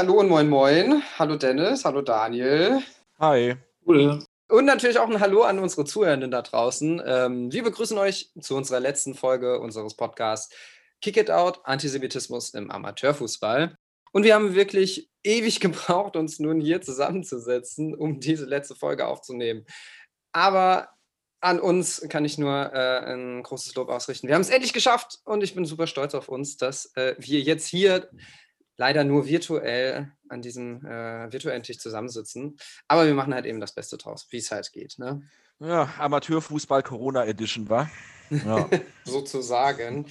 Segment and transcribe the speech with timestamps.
[0.00, 1.02] Hallo und moin moin.
[1.18, 2.82] Hallo Dennis, hallo Daniel.
[3.18, 3.54] Hi.
[3.86, 4.24] Cool.
[4.48, 7.02] Und natürlich auch ein Hallo an unsere Zuhörenden da draußen.
[7.04, 10.56] Ähm, wir begrüßen euch zu unserer letzten Folge unseres Podcasts
[11.02, 13.76] Kick It Out, Antisemitismus im Amateurfußball.
[14.12, 19.66] Und wir haben wirklich ewig gebraucht, uns nun hier zusammenzusetzen, um diese letzte Folge aufzunehmen.
[20.32, 20.88] Aber
[21.42, 24.28] an uns kann ich nur äh, ein großes Lob ausrichten.
[24.28, 27.40] Wir haben es endlich geschafft und ich bin super stolz auf uns, dass äh, wir
[27.40, 28.08] jetzt hier
[28.80, 32.56] leider nur virtuell an diesem äh, virtuellen Tisch zusammensitzen.
[32.88, 34.98] Aber wir machen halt eben das Beste draus, wie es halt geht.
[34.98, 35.22] Ne?
[35.58, 37.90] Ja, Amateurfußball Corona Edition war.
[38.30, 38.70] Ja.
[39.04, 40.06] Sozusagen.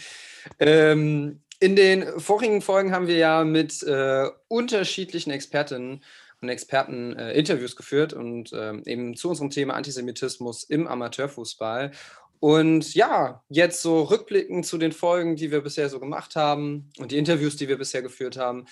[0.60, 6.04] Ähm, in den vorigen Folgen haben wir ja mit äh, unterschiedlichen Expertinnen
[6.40, 11.91] und Experten äh, Interviews geführt und ähm, eben zu unserem Thema Antisemitismus im Amateurfußball.
[12.40, 17.12] Und ja, jetzt so rückblickend zu den Folgen, die wir bisher so gemacht haben und
[17.12, 18.65] die Interviews, die wir bisher geführt haben.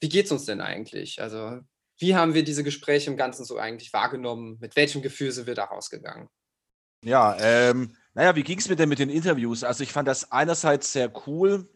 [0.00, 1.20] Wie geht es uns denn eigentlich?
[1.20, 1.60] Also,
[1.98, 4.58] wie haben wir diese Gespräche im Ganzen so eigentlich wahrgenommen?
[4.60, 6.28] Mit welchem Gefühl sind wir da rausgegangen?
[7.04, 9.62] Ja, ähm, naja, wie ging es mir denn mit den Interviews?
[9.62, 11.68] Also, ich fand das einerseits sehr cool,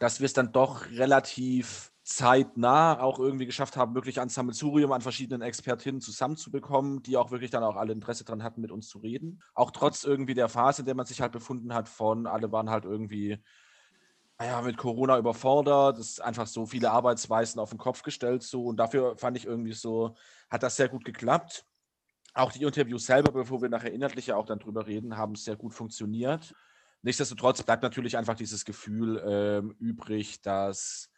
[0.00, 5.00] dass wir es dann doch relativ zeitnah auch irgendwie geschafft haben, wirklich ein Sammelsurium an
[5.00, 8.98] verschiedenen Expertinnen zusammenzubekommen, die auch wirklich dann auch alle Interesse daran hatten, mit uns zu
[8.98, 9.42] reden.
[9.54, 12.68] Auch trotz irgendwie der Phase, in der man sich halt befunden hat, von alle waren
[12.68, 13.42] halt irgendwie
[14.38, 18.64] naja, mit Corona überfordert, es ist einfach so viele Arbeitsweisen auf den Kopf gestellt so
[18.64, 20.16] und dafür fand ich irgendwie so,
[20.50, 21.64] hat das sehr gut geklappt.
[22.34, 25.54] Auch die Interviews selber, bevor wir nachher inhaltlich ja auch dann drüber reden, haben sehr
[25.56, 26.52] gut funktioniert.
[27.02, 31.10] Nichtsdestotrotz bleibt natürlich einfach dieses Gefühl ähm, übrig, dass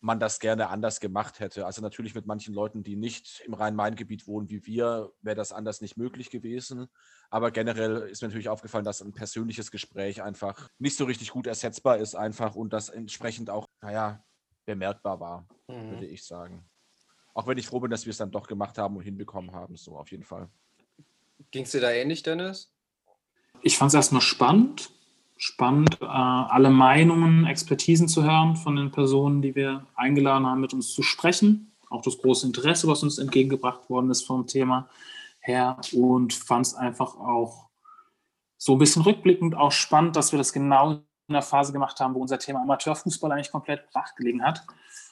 [0.00, 1.66] man das gerne anders gemacht hätte.
[1.66, 5.80] Also natürlich mit manchen Leuten, die nicht im Rhein-Main-Gebiet wohnen wie wir, wäre das anders
[5.80, 6.88] nicht möglich gewesen.
[7.30, 11.46] Aber generell ist mir natürlich aufgefallen, dass ein persönliches Gespräch einfach nicht so richtig gut
[11.46, 14.24] ersetzbar ist, einfach und das entsprechend auch, naja,
[14.64, 15.90] bemerkbar war, mhm.
[15.90, 16.68] würde ich sagen.
[17.34, 19.76] Auch wenn ich froh bin, dass wir es dann doch gemacht haben und hinbekommen haben,
[19.76, 20.48] so auf jeden Fall.
[21.50, 22.72] Ging es dir da ähnlich, Dennis?
[23.62, 24.90] Ich fand es erstmal spannend
[25.38, 30.74] spannend, äh, alle Meinungen, Expertisen zu hören von den Personen, die wir eingeladen haben, mit
[30.74, 31.72] uns zu sprechen.
[31.88, 34.88] Auch das große Interesse, was uns entgegengebracht worden ist vom Thema
[35.40, 35.78] her.
[35.92, 37.68] Und fand es einfach auch
[38.58, 42.14] so ein bisschen rückblickend auch spannend, dass wir das genau in der Phase gemacht haben,
[42.14, 44.66] wo unser Thema Amateurfußball eigentlich komplett brach gelegen hat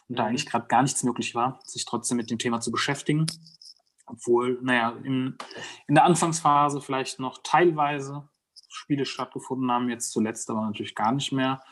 [0.08, 0.28] und da mhm.
[0.31, 3.26] eigentlich gerade gar nichts möglich war, sich trotzdem mit dem Thema zu beschäftigen.
[4.06, 5.37] Obwohl, naja, in,
[5.87, 8.28] in der Anfangsphase vielleicht noch teilweise
[8.76, 11.62] Spiele stattgefunden haben, jetzt zuletzt aber natürlich gar nicht mehr.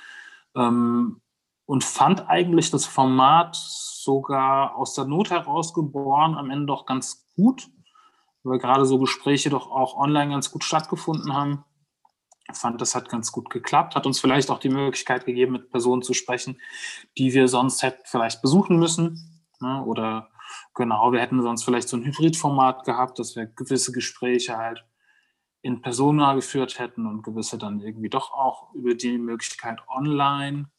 [0.56, 1.20] Ähm,
[1.66, 7.26] und fand eigentlich das Format sogar aus der Not heraus geboren, am Ende doch ganz
[7.36, 7.68] gut,
[8.42, 11.64] weil gerade so Gespräche doch auch online ganz gut stattgefunden haben.
[12.52, 15.70] Ich fand, das hat ganz gut geklappt, hat uns vielleicht auch die Möglichkeit gegeben, mit
[15.70, 16.60] Personen zu sprechen,
[17.16, 19.46] die wir sonst hätten vielleicht besuchen müssen.
[19.60, 19.82] Ne?
[19.84, 20.28] Oder
[20.74, 24.84] genau, wir hätten sonst vielleicht so ein Hybridformat gehabt, dass wir gewisse Gespräche halt
[25.64, 30.70] in Persona geführt hätten und gewisse dann irgendwie doch auch über die Möglichkeit online.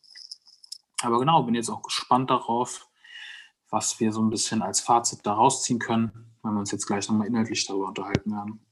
[1.02, 2.88] Aber genau, bin jetzt auch gespannt darauf,
[3.72, 7.10] was wir so ein bisschen als Fazit daraus ziehen können, wenn wir uns jetzt gleich
[7.10, 8.64] nochmal inhaltlich darüber unterhalten werden.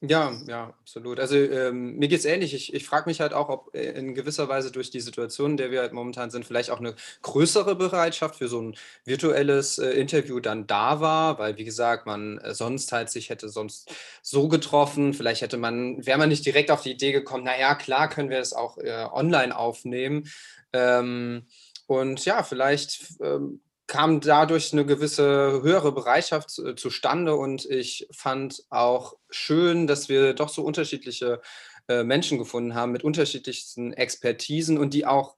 [0.00, 1.18] Ja, ja, absolut.
[1.18, 2.54] Also ähm, mir geht es ähnlich.
[2.54, 5.56] Ich, ich frage mich halt auch, ob äh, in gewisser Weise durch die Situation, in
[5.56, 9.90] der wir halt momentan sind, vielleicht auch eine größere Bereitschaft für so ein virtuelles äh,
[9.90, 13.90] Interview dann da war, weil wie gesagt, man äh, sonst halt sich hätte sonst
[14.22, 15.14] so getroffen.
[15.14, 18.38] Vielleicht hätte man, wäre man nicht direkt auf die Idee gekommen, naja, klar können wir
[18.38, 20.28] es auch äh, online aufnehmen.
[20.72, 21.48] Ähm,
[21.88, 28.62] und ja, vielleicht ähm, kam dadurch eine gewisse höhere Bereitschaft äh, zustande und ich fand
[28.70, 31.40] auch schön, dass wir doch so unterschiedliche
[31.88, 35.36] äh, Menschen gefunden haben mit unterschiedlichsten Expertisen und die auch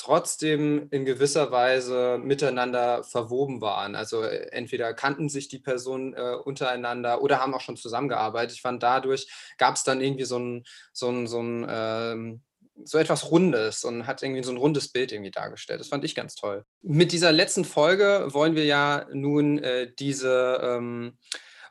[0.00, 3.94] trotzdem in gewisser Weise miteinander verwoben waren.
[3.94, 8.56] Also äh, entweder kannten sich die Personen äh, untereinander oder haben auch schon zusammengearbeitet.
[8.56, 9.28] Ich fand, dadurch
[9.58, 10.64] gab es dann irgendwie so ein,
[10.94, 12.42] so ein, so ein ähm,
[12.84, 15.80] so etwas Rundes und hat irgendwie so ein rundes Bild irgendwie dargestellt.
[15.80, 16.64] Das fand ich ganz toll.
[16.82, 21.18] Mit dieser letzten Folge wollen wir ja nun äh, diese, ähm,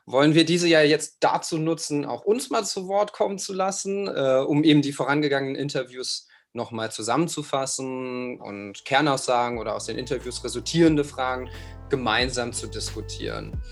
[0.06, 4.08] wollen wir diese ja jetzt dazu nutzen, auch uns mal zu Wort kommen zu lassen,
[4.08, 11.04] äh, um eben die vorangegangenen Interviews nochmal zusammenzufassen und Kernaussagen oder aus den Interviews resultierende
[11.04, 11.48] Fragen
[11.88, 13.62] gemeinsam zu diskutieren.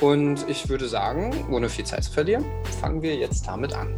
[0.00, 2.44] Und ich würde sagen, ohne viel Zeit zu verlieren,
[2.80, 3.96] fangen wir jetzt damit an.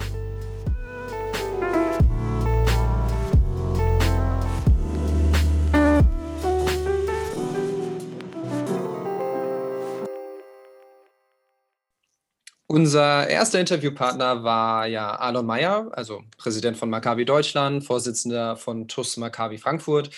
[12.70, 19.16] Unser erster Interviewpartner war ja Alon Meyer, also Präsident von Maccabi Deutschland, Vorsitzender von TUS
[19.16, 20.10] Maccabi Frankfurt.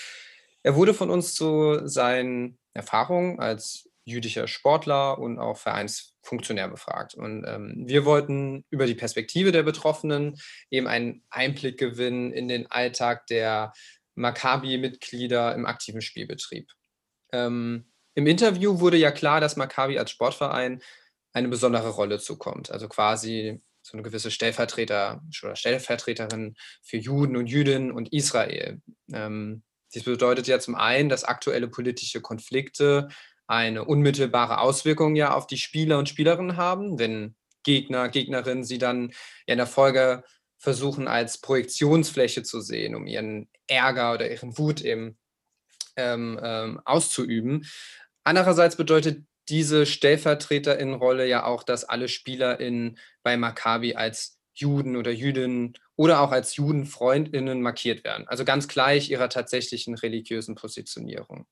[0.62, 7.14] Er wurde von uns zu seinen Erfahrungen als jüdischer Sportler und auch Vereinsfunktionär befragt.
[7.14, 10.38] Und ähm, wir wollten über die Perspektive der Betroffenen
[10.69, 13.72] eben einen Einblick gewinnen in den Alltag der
[14.14, 16.70] Maccabi-Mitglieder im aktiven Spielbetrieb.
[17.32, 20.82] Ähm, Im Interview wurde ja klar, dass Maccabi als Sportverein
[21.32, 22.70] eine besondere Rolle zukommt.
[22.70, 28.81] Also quasi so eine gewisse Stellvertreter oder Stellvertreterin für Juden und Jüdinnen und Israel.
[29.12, 29.62] Ähm,
[29.94, 33.08] dies bedeutet ja zum einen, dass aktuelle politische Konflikte
[33.46, 39.11] eine unmittelbare Auswirkung ja auf die Spieler und Spielerinnen haben, wenn Gegner, Gegnerinnen sie dann
[39.46, 40.23] ja in der Folge
[40.58, 45.19] versuchen als Projektionsfläche zu sehen, um ihren Ärger oder ihren Wut eben
[45.96, 47.67] ähm, ähm, auszuüben.
[48.25, 55.74] Andererseits bedeutet diese Stellvertreterinnenrolle ja auch, dass alle SpielerInnen bei Maccabi als Juden oder Jüdinnen
[55.96, 58.28] oder auch als Judenfreundinnen markiert werden.
[58.28, 61.46] Also ganz gleich ihrer tatsächlichen religiösen Positionierung.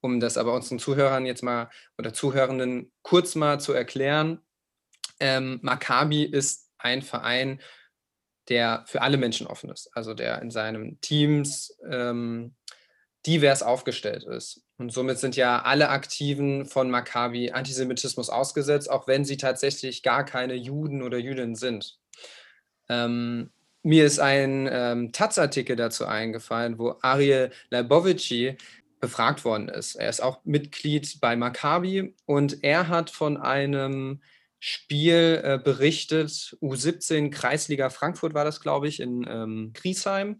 [0.00, 4.40] Um das aber unseren Zuhörern jetzt mal oder Zuhörenden kurz mal zu erklären,
[5.18, 7.60] ähm, Maccabi ist ein Verein,
[8.48, 12.54] der für alle Menschen offen ist, also der in seinen Teams ähm,
[13.26, 14.62] divers aufgestellt ist.
[14.78, 20.24] Und somit sind ja alle Aktiven von Maccabi Antisemitismus ausgesetzt, auch wenn sie tatsächlich gar
[20.24, 21.98] keine Juden oder Jüdinnen sind.
[22.88, 23.50] Ähm,
[23.82, 28.56] mir ist ein ähm, Taz-Artikel dazu eingefallen, wo Ariel Leibovici
[29.00, 29.94] befragt worden ist.
[29.94, 34.20] Er ist auch Mitglied bei Maccabi und er hat von einem
[34.58, 40.38] Spiel äh, berichtet, U17 Kreisliga Frankfurt war das, glaube ich, in ähm, Griesheim,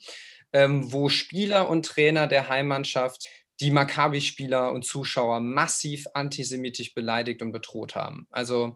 [0.56, 3.28] ähm, wo Spieler und Trainer der Heimmannschaft
[3.60, 8.26] die Maccabi-Spieler und Zuschauer massiv antisemitisch beleidigt und bedroht haben.
[8.30, 8.74] Also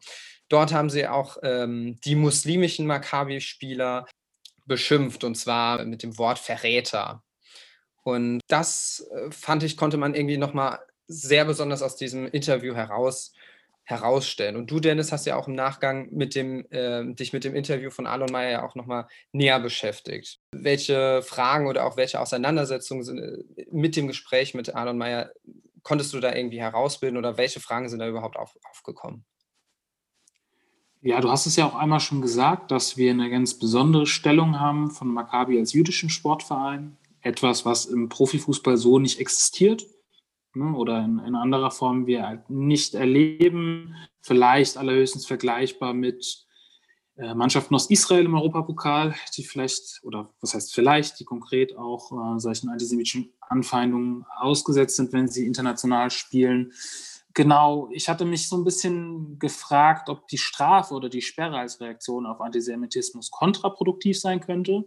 [0.51, 4.07] dort haben sie auch ähm, die muslimischen Maccabi-Spieler
[4.67, 7.23] beschimpft und zwar mit dem Wort Verräter.
[8.03, 13.33] Und das äh, fand ich, konnte man irgendwie nochmal sehr besonders aus diesem Interview heraus
[13.91, 14.57] herausstellen.
[14.57, 17.91] Und du, Dennis, hast ja auch im Nachgang mit dem, äh, dich mit dem Interview
[17.91, 20.41] von Alon Meyer ja auch nochmal näher beschäftigt.
[20.53, 25.31] Welche Fragen oder auch welche Auseinandersetzungen sind äh, mit dem Gespräch mit Alon Meyer
[25.83, 29.25] konntest du da irgendwie herausbilden oder welche Fragen sind da überhaupt auf, aufgekommen?
[31.03, 34.61] Ja, du hast es ja auch einmal schon gesagt, dass wir eine ganz besondere Stellung
[34.61, 36.99] haben von Maccabi als jüdischen Sportverein.
[37.23, 39.87] Etwas, was im Profifußball so nicht existiert
[40.55, 43.95] ne, oder in, in, anderer Form wir halt nicht erleben.
[44.21, 46.47] Vielleicht allerhöchstens vergleichbar mit
[47.17, 52.13] äh, Mannschaften aus Israel im Europapokal, die vielleicht, oder was heißt vielleicht, die konkret auch
[52.13, 56.73] äh, solchen antisemitischen Anfeindungen ausgesetzt sind, wenn sie international spielen.
[57.33, 61.81] Genau, ich hatte mich so ein bisschen gefragt, ob die Strafe oder die Sperre als
[61.81, 64.85] Reaktion auf Antisemitismus kontraproduktiv sein könnte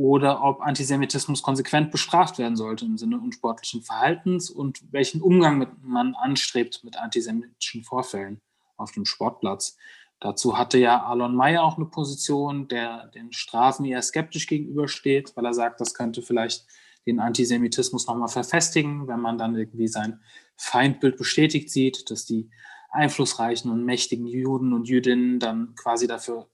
[0.00, 5.68] oder ob Antisemitismus konsequent bestraft werden sollte im Sinne unsportlichen Verhaltens und welchen Umgang mit,
[5.82, 8.40] man anstrebt mit antisemitischen Vorfällen
[8.78, 9.76] auf dem Sportplatz.
[10.18, 15.44] Dazu hatte ja Alon Mayer auch eine Position, der den Strafen eher skeptisch gegenübersteht, weil
[15.44, 16.64] er sagt, das könnte vielleicht
[17.06, 20.20] den Antisemitismus nochmal verfestigen, wenn man dann irgendwie sein
[20.56, 22.50] Feindbild bestätigt sieht, dass die
[22.88, 26.48] einflussreichen und mächtigen Juden und Jüdinnen dann quasi dafür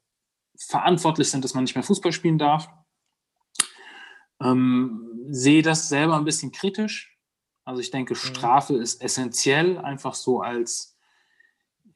[0.58, 2.68] verantwortlich sind, dass man nicht mehr Fußball spielen darf.
[4.40, 7.18] Ähm, sehe das selber ein bisschen kritisch.
[7.64, 8.18] Also ich denke, mhm.
[8.18, 8.82] Strafe mhm.
[8.82, 10.96] ist essentiell, einfach so als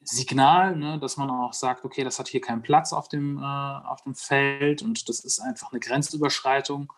[0.02, 3.42] Signal, ne, dass man auch sagt, okay, das hat hier keinen Platz auf dem, äh,
[3.42, 6.92] auf dem Feld und das ist einfach eine Grenzüberschreitung.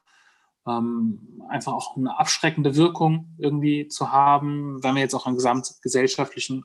[0.65, 6.65] Ähm, einfach auch eine abschreckende Wirkung irgendwie zu haben, wenn wir jetzt auch an gesamtgesellschaftlichen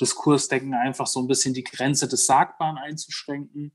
[0.00, 3.72] Diskurs denken, einfach so ein bisschen die Grenze des Sagbaren einzuschränken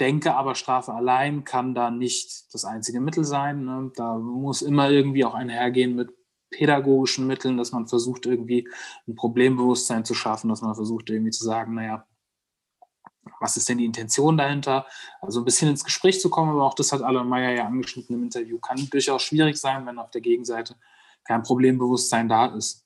[0.00, 3.64] denke aber, Strafe allein kann da nicht das einzige Mittel sein.
[3.64, 3.92] Ne?
[3.94, 6.10] Da muss immer irgendwie auch einhergehen mit
[6.50, 8.68] pädagogischen Mitteln, dass man versucht, irgendwie
[9.08, 12.06] ein Problembewusstsein zu schaffen, dass man versucht, irgendwie zu sagen, naja,
[13.40, 14.86] was ist denn die Intention dahinter?
[15.20, 18.16] Also ein bisschen ins Gespräch zu kommen, aber auch das hat Alan Meyer ja angeschnitten
[18.16, 20.76] im Interview, kann durchaus schwierig sein, wenn auf der Gegenseite
[21.24, 22.84] kein Problembewusstsein da ist.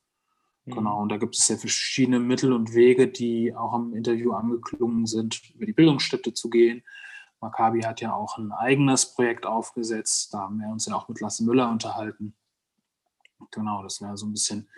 [0.67, 0.73] Mhm.
[0.73, 5.07] Genau, und da gibt es ja verschiedene Mittel und Wege, die auch im Interview angeklungen
[5.07, 6.83] sind, über die Bildungsstätte zu gehen,
[7.41, 10.33] Maccabi hat ja auch ein eigenes Projekt aufgesetzt.
[10.33, 12.35] Da haben wir uns ja auch mit Lasse Müller unterhalten.
[13.51, 14.69] Genau, das wäre so ein bisschen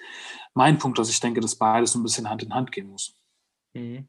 [0.54, 3.14] mein Punkt, dass ich denke, dass beides so ein bisschen Hand in Hand gehen muss.
[3.72, 4.06] Mhm.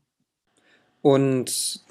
[1.02, 1.86] Und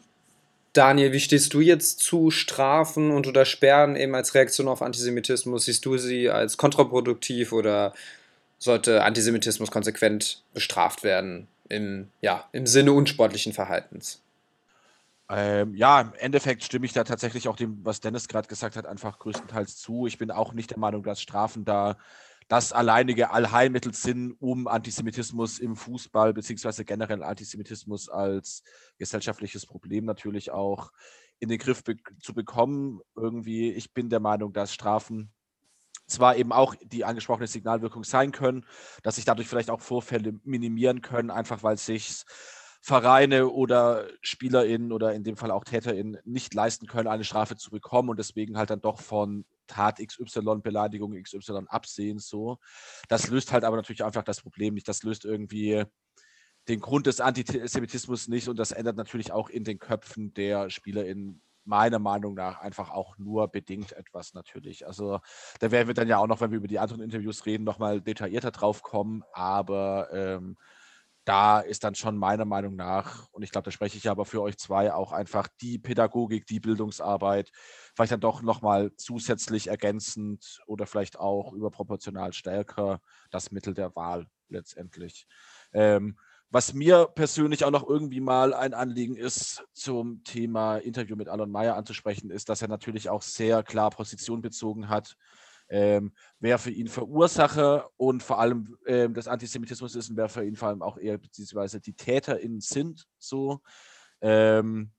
[0.73, 5.65] Daniel, wie stehst du jetzt zu Strafen und oder Sperren eben als Reaktion auf Antisemitismus?
[5.65, 7.95] Siehst du sie als kontraproduktiv oder
[8.59, 14.23] sollte Antisemitismus konsequent bestraft werden im, ja, im Sinne unsportlichen Verhaltens?
[15.31, 18.87] Ähm, ja, im Endeffekt stimme ich da tatsächlich auch dem, was Dennis gerade gesagt hat,
[18.87, 20.07] einfach größtenteils zu.
[20.07, 21.99] Ich bin auch nicht der Meinung, dass Strafen da
[22.49, 28.63] das alleinige Allheilmittel sind, um Antisemitismus im Fußball beziehungsweise generell Antisemitismus als
[28.97, 30.91] gesellschaftliches Problem natürlich auch
[31.41, 33.01] in den Griff be zu bekommen.
[33.15, 35.31] Irgendwie, ich bin der Meinung, dass Strafen
[36.09, 38.65] zwar eben auch die angesprochene Signalwirkung sein können,
[39.03, 42.25] dass sich dadurch vielleicht auch Vorfälle minimieren können, einfach weil sich
[42.81, 47.71] Vereine oder SpielerInnen oder in dem Fall auch TäterInnen nicht leisten können, eine Strafe zu
[47.71, 52.19] bekommen und deswegen halt dann doch von Tat XY, Beleidigung XY absehen.
[52.19, 52.59] So.
[53.09, 54.89] Das löst halt aber natürlich einfach das Problem nicht.
[54.89, 55.85] Das löst irgendwie
[56.69, 61.43] den Grund des Antisemitismus nicht und das ändert natürlich auch in den Köpfen der SpielerInnen
[61.69, 64.87] meiner Meinung nach einfach auch nur bedingt etwas natürlich.
[64.87, 65.21] Also
[65.61, 68.01] da werden wir dann ja auch noch, wenn wir über die anderen Interviews reden, nochmal
[68.01, 69.23] detaillierter drauf kommen.
[69.33, 70.57] Aber ähm,
[71.29, 74.41] da ist dann schon meiner Meinung nach, und ich glaube, da spreche ich aber für
[74.41, 77.51] euch zwei, auch einfach die Pädagogik, die Bildungsarbeit,
[77.95, 84.27] vielleicht dann doch nochmal zusätzlich ergänzend oder vielleicht auch überproportional stärker das Mittel der Wahl
[84.49, 85.27] letztendlich.
[85.75, 86.19] Ähm,
[86.51, 91.51] was mir persönlich auch noch irgendwie mal ein Anliegen ist, zum Thema Interview mit Alon
[91.51, 95.17] Meyer anzusprechen, ist, dass er natürlich auch sehr klar Position bezogen hat,
[95.69, 100.45] ähm, wer für ihn Verursacher und vor allem ähm, des Antisemitismus ist und wer für
[100.45, 103.07] ihn vor allem auch eher beziehungsweise die TäterInnen sind.
[103.19, 103.61] So.
[104.23, 104.93] Ähm,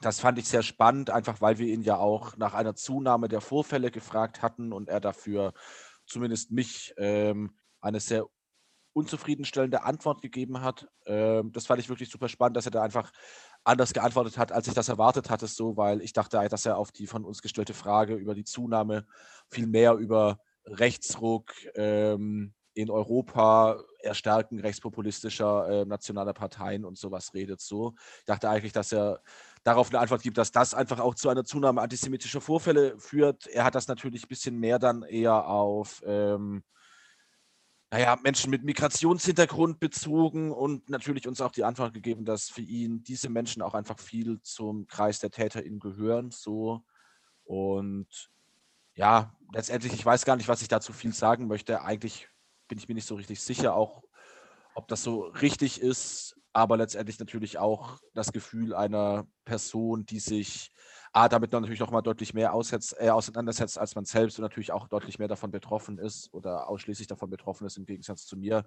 [0.00, 3.40] das fand ich sehr spannend, einfach weil wir ihn ja auch nach einer Zunahme der
[3.40, 5.52] Vorfälle gefragt hatten und er dafür
[6.06, 8.26] zumindest mich ähm, eine sehr
[8.92, 10.88] unzufriedenstellende Antwort gegeben hat.
[11.06, 13.12] Ähm, das fand ich wirklich super spannend, dass er da einfach
[13.64, 16.92] anders geantwortet hat, als ich das erwartet hatte, so, weil ich dachte, dass er auf
[16.92, 19.06] die von uns gestellte Frage über die Zunahme
[19.48, 27.60] viel mehr über Rechtsruck ähm, in Europa, Erstärken rechtspopulistischer äh, nationaler Parteien und sowas redet.
[27.60, 29.20] So, ich dachte eigentlich, dass er
[29.62, 33.46] darauf eine Antwort gibt, dass das einfach auch zu einer Zunahme antisemitischer Vorfälle führt.
[33.46, 36.64] Er hat das natürlich ein bisschen mehr dann eher auf ähm,
[37.92, 43.04] naja, Menschen mit Migrationshintergrund bezogen und natürlich uns auch die Antwort gegeben, dass für ihn
[43.04, 46.30] diese Menschen auch einfach viel zum Kreis der TäterInnen gehören.
[46.30, 46.86] So.
[47.44, 48.30] Und
[48.94, 51.82] ja, letztendlich, ich weiß gar nicht, was ich dazu viel sagen möchte.
[51.82, 52.30] Eigentlich
[52.66, 54.02] bin ich mir nicht so richtig sicher, auch
[54.74, 60.70] ob das so richtig ist, aber letztendlich natürlich auch das Gefühl einer Person, die sich
[61.14, 64.72] A, damit natürlich noch mal deutlich mehr aussetzt, äh, auseinandersetzt, als man selbst und natürlich
[64.72, 68.64] auch deutlich mehr davon betroffen ist oder ausschließlich davon betroffen ist, im Gegensatz zu mir,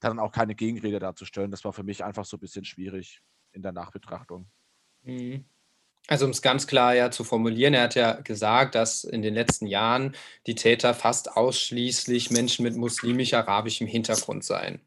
[0.00, 1.50] dann auch keine Gegenrede darzustellen.
[1.50, 3.20] Das war für mich einfach so ein bisschen schwierig
[3.52, 4.46] in der Nachbetrachtung.
[5.02, 5.44] Mhm.
[6.08, 9.34] Also um es ganz klar ja zu formulieren, er hat ja gesagt, dass in den
[9.34, 10.16] letzten Jahren
[10.46, 14.80] die Täter fast ausschließlich Menschen mit muslimisch-arabischem Hintergrund seien.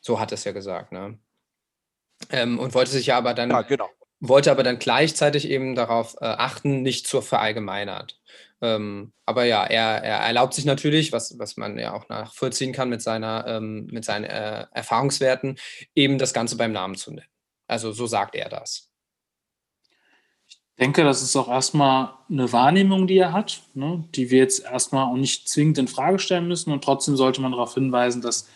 [0.00, 1.18] So hat er es ja gesagt, ne?
[2.30, 3.88] Ähm, und wollte sich ja aber dann ja, genau
[4.20, 8.20] wollte aber dann gleichzeitig eben darauf äh, achten, nicht zur verallgemeinert.
[8.60, 12.90] Ähm, aber ja, er, er, erlaubt sich natürlich, was, was man ja auch nachvollziehen kann
[12.90, 15.56] mit, seiner, ähm, mit seinen äh, Erfahrungswerten,
[15.94, 17.26] eben das Ganze beim Namen zu nennen.
[17.66, 18.90] Also so sagt er das.
[20.46, 24.64] Ich denke, das ist auch erstmal eine Wahrnehmung, die er hat, ne, die wir jetzt
[24.64, 26.72] erstmal auch nicht zwingend in Frage stellen müssen.
[26.72, 28.48] Und trotzdem sollte man darauf hinweisen, dass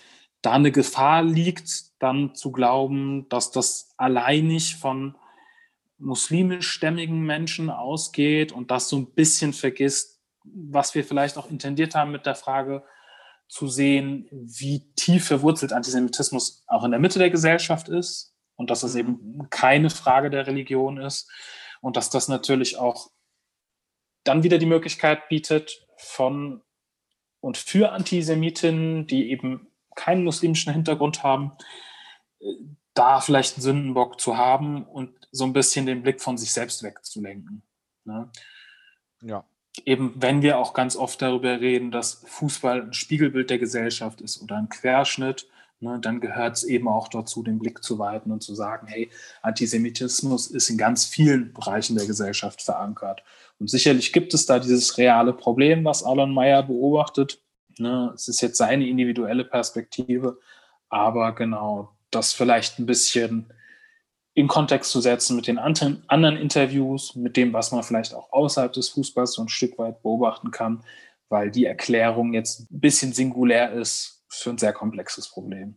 [0.45, 5.17] da eine Gefahr liegt, dann zu glauben, dass das alleinig von
[5.97, 12.13] muslimischstämmigen Menschen ausgeht und das so ein bisschen vergisst, was wir vielleicht auch intendiert haben
[12.13, 12.85] mit der Frage
[13.49, 18.83] zu sehen, wie tief verwurzelt Antisemitismus auch in der Mitte der Gesellschaft ist und dass
[18.83, 19.01] es mhm.
[19.01, 21.31] eben keine Frage der Religion ist
[21.81, 23.11] und dass das natürlich auch
[24.25, 26.61] dann wieder die Möglichkeit bietet von
[27.41, 31.53] und für Antisemitinnen, die eben keinen muslimischen Hintergrund haben,
[32.95, 36.83] da vielleicht einen Sündenbock zu haben und so ein bisschen den Blick von sich selbst
[36.83, 37.63] wegzulenken.
[38.05, 38.31] Ne?
[39.23, 39.45] Ja.
[39.85, 44.41] Eben, wenn wir auch ganz oft darüber reden, dass Fußball ein Spiegelbild der Gesellschaft ist
[44.41, 45.49] oder ein Querschnitt,
[45.81, 49.11] ne, dann gehört es eben auch dazu, den Blick zu weiten und zu sagen, hey,
[49.43, 53.25] Antisemitismus ist in ganz vielen Bereichen der Gesellschaft verankert.
[53.59, 57.41] Und sicherlich gibt es da dieses reale Problem, was Alan Meyer beobachtet.
[57.79, 60.39] Ne, es ist jetzt seine individuelle Perspektive,
[60.89, 63.53] aber genau das vielleicht ein bisschen
[64.35, 68.73] in Kontext zu setzen mit den anderen Interviews, mit dem, was man vielleicht auch außerhalb
[68.73, 70.85] des Fußballs so ein Stück weit beobachten kann,
[71.29, 75.77] weil die Erklärung jetzt ein bisschen singulär ist für ein sehr komplexes Problem.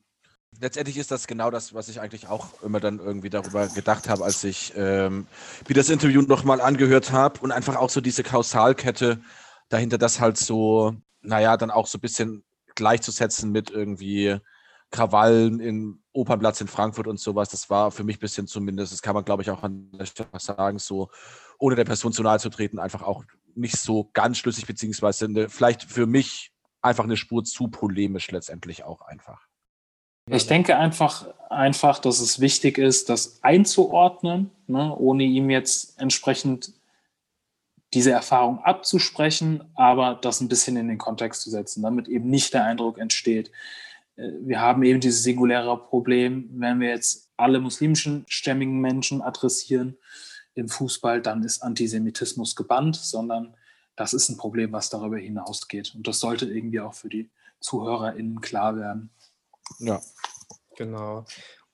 [0.60, 4.24] Letztendlich ist das genau das, was ich eigentlich auch immer dann irgendwie darüber gedacht habe,
[4.24, 5.28] als ich ähm,
[5.68, 9.22] mir das Interview nochmal angehört habe und einfach auch so diese Kausalkette
[9.70, 12.44] dahinter, das halt so, naja, dann auch so ein bisschen
[12.76, 14.38] gleichzusetzen mit irgendwie
[14.92, 17.50] Krawallen im Opernplatz in Frankfurt und sowas.
[17.50, 20.06] Das war für mich ein bisschen zumindest, das kann man glaube ich auch an der
[20.06, 21.10] Stelle sagen, so
[21.60, 23.24] ohne der Person zu nahe zu treten, einfach auch
[23.56, 28.84] nicht so ganz schlüssig, beziehungsweise eine, vielleicht für mich einfach eine Spur zu polemisch letztendlich
[28.84, 29.48] auch einfach.
[30.30, 36.74] Ich denke einfach, einfach, dass es wichtig ist, das einzuordnen, ne, ohne ihm jetzt entsprechend
[37.94, 42.54] diese Erfahrung abzusprechen, aber das ein bisschen in den Kontext zu setzen, damit eben nicht
[42.54, 43.52] der Eindruck entsteht,
[44.18, 49.98] äh, wir haben eben dieses singuläre Problem, wenn wir jetzt alle muslimischen stämmigen Menschen adressieren
[50.56, 53.56] im Fußball, dann ist Antisemitismus gebannt, sondern
[53.96, 55.94] das ist ein Problem, was darüber hinausgeht.
[55.96, 57.30] Und das sollte irgendwie auch für die
[57.60, 59.10] ZuhörerInnen klar werden.
[59.80, 60.02] Ja,
[60.76, 61.26] genau.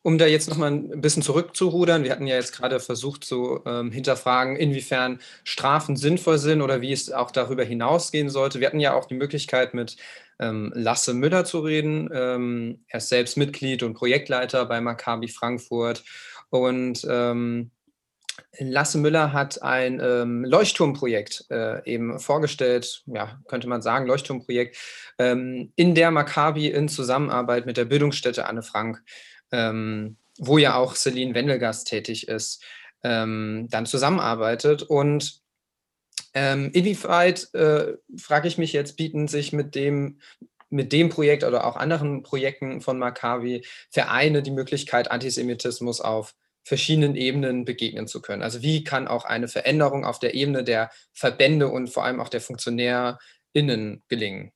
[0.03, 3.89] Um da jetzt nochmal ein bisschen zurückzurudern, wir hatten ja jetzt gerade versucht zu ähm,
[3.89, 8.59] hinterfragen, inwiefern Strafen sinnvoll sind oder wie es auch darüber hinausgehen sollte.
[8.59, 9.95] Wir hatten ja auch die Möglichkeit, mit
[10.39, 12.09] ähm, Lasse Müller zu reden.
[12.13, 16.03] Ähm, er ist selbst Mitglied und Projektleiter bei Maccabi Frankfurt.
[16.49, 17.71] Und ähm,
[18.59, 24.77] Lasse Müller hat ein ähm, Leuchtturmprojekt äh, eben vorgestellt, ja, könnte man sagen, Leuchtturmprojekt,
[25.17, 29.01] ähm, in der Maccabi in Zusammenarbeit mit der Bildungsstätte Anne Frank
[29.53, 32.61] ähm, wo ja auch Celine Wendelgast tätig ist,
[33.03, 34.81] ähm, dann zusammenarbeitet.
[34.83, 35.41] Und
[36.33, 40.19] ähm, inwieweit, äh, frage ich mich jetzt, bieten sich mit dem,
[40.69, 46.33] mit dem Projekt oder auch anderen Projekten von Maccabi Vereine die Möglichkeit, Antisemitismus auf
[46.63, 48.41] verschiedenen Ebenen begegnen zu können.
[48.41, 52.29] Also wie kann auch eine Veränderung auf der Ebene der Verbände und vor allem auch
[52.29, 54.51] der FunktionärInnen gelingen?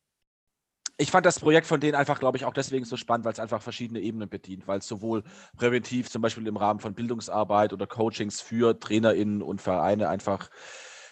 [0.98, 3.40] Ich fand das Projekt von denen einfach, glaube ich, auch deswegen so spannend, weil es
[3.40, 5.24] einfach verschiedene Ebenen bedient, weil es sowohl
[5.56, 10.50] präventiv, zum Beispiel im Rahmen von Bildungsarbeit oder Coachings für TrainerInnen und Vereine einfach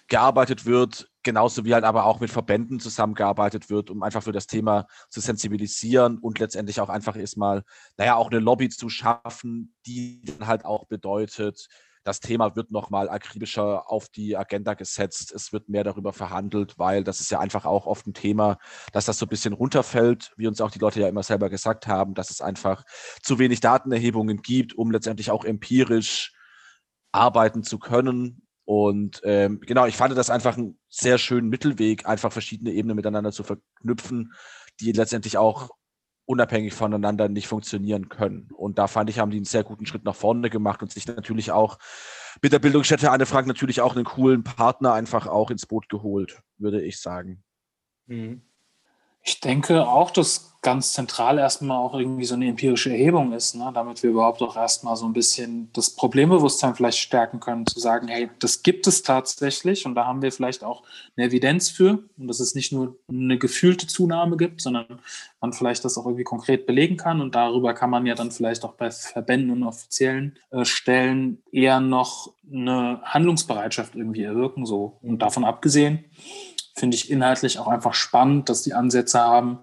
[0.07, 4.45] gearbeitet wird, genauso wie halt aber auch mit Verbänden zusammengearbeitet wird, um einfach für das
[4.47, 7.63] Thema zu sensibilisieren und letztendlich auch einfach erstmal,
[7.97, 11.67] naja, auch eine Lobby zu schaffen, die dann halt auch bedeutet,
[12.05, 15.33] das Thema wird nochmal akribischer auf die Agenda gesetzt.
[15.33, 18.59] Es wird mehr darüber verhandelt, weil das ist ja einfach auch oft ein Thema,
[18.93, 21.87] dass das so ein bisschen runterfällt, wie uns auch die Leute ja immer selber gesagt
[21.87, 22.83] haben, dass es einfach
[23.23, 26.33] zu wenig Datenerhebungen gibt, um letztendlich auch empirisch
[27.11, 28.47] arbeiten zu können.
[28.65, 33.31] Und ähm, genau, ich fand das einfach einen sehr schönen Mittelweg, einfach verschiedene Ebenen miteinander
[33.31, 34.31] zu verknüpfen,
[34.79, 35.71] die letztendlich auch
[36.25, 38.49] unabhängig voneinander nicht funktionieren können.
[38.55, 41.07] Und da fand ich, haben die einen sehr guten Schritt nach vorne gemacht und sich
[41.07, 41.77] natürlich auch
[42.41, 46.41] mit der Bildungsstätte Anne Frank natürlich auch einen coolen Partner einfach auch ins Boot geholt,
[46.57, 47.43] würde ich sagen.
[48.07, 48.41] Mhm.
[49.27, 53.71] Ich denke auch, dass ganz zentral erstmal auch irgendwie so eine empirische Erhebung ist, ne?
[53.73, 58.07] damit wir überhaupt auch erstmal so ein bisschen das Problembewusstsein vielleicht stärken können, zu sagen,
[58.07, 60.81] hey, das gibt es tatsächlich und da haben wir vielleicht auch
[61.15, 64.99] eine Evidenz für und dass es nicht nur eine gefühlte Zunahme gibt, sondern
[65.39, 68.65] man vielleicht das auch irgendwie konkret belegen kann und darüber kann man ja dann vielleicht
[68.65, 74.97] auch bei Verbänden und offiziellen äh, Stellen eher noch eine Handlungsbereitschaft irgendwie erwirken, so.
[75.03, 76.05] Und davon abgesehen,
[76.75, 79.59] finde ich inhaltlich auch einfach spannend, dass die Ansätze haben,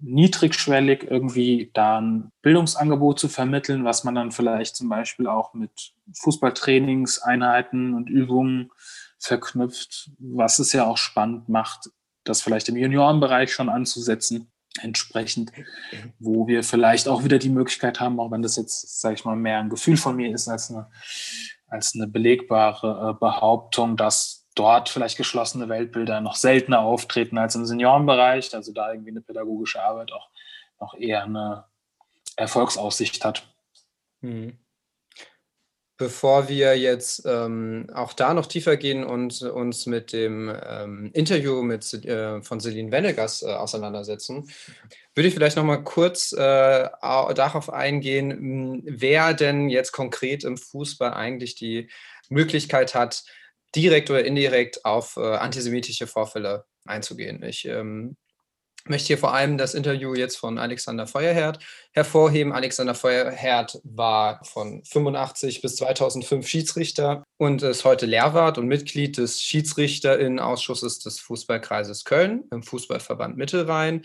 [0.00, 5.92] niedrigschwellig irgendwie da ein Bildungsangebot zu vermitteln, was man dann vielleicht zum Beispiel auch mit
[6.14, 8.70] Fußballtrainingseinheiten und Übungen
[9.18, 11.90] verknüpft, was es ja auch spannend macht,
[12.22, 15.50] das vielleicht im Juniorenbereich schon anzusetzen, entsprechend,
[16.20, 19.34] wo wir vielleicht auch wieder die Möglichkeit haben, auch wenn das jetzt, sage ich mal,
[19.34, 20.88] mehr ein Gefühl von mir ist als eine,
[21.66, 27.66] als eine belegbare äh, Behauptung, dass dort vielleicht geschlossene Weltbilder noch seltener auftreten als im
[27.66, 30.28] Seniorenbereich, also da irgendwie eine pädagogische Arbeit auch
[30.80, 31.64] noch eher eine
[32.36, 33.42] Erfolgsaussicht hat.
[34.20, 34.58] Mhm.
[35.96, 41.62] Bevor wir jetzt ähm, auch da noch tiefer gehen und uns mit dem ähm, Interview
[41.62, 44.48] mit, äh, von Celine Venegas äh, auseinandersetzen,
[45.16, 51.12] würde ich vielleicht noch mal kurz äh, darauf eingehen, wer denn jetzt konkret im Fußball
[51.14, 51.90] eigentlich die
[52.28, 53.24] Möglichkeit hat,
[53.74, 57.42] direkt oder indirekt auf äh, antisemitische Vorfälle einzugehen.
[57.42, 58.16] Ich ähm,
[58.88, 61.58] möchte hier vor allem das Interview jetzt von Alexander Feuerherd
[61.92, 62.52] hervorheben.
[62.52, 69.42] Alexander Feuerherd war von 85 bis 2005 Schiedsrichter und ist heute Lehrwart und Mitglied des
[69.42, 74.02] Schiedsrichterinnenausschusses des Fußballkreises Köln im Fußballverband Mittelrhein.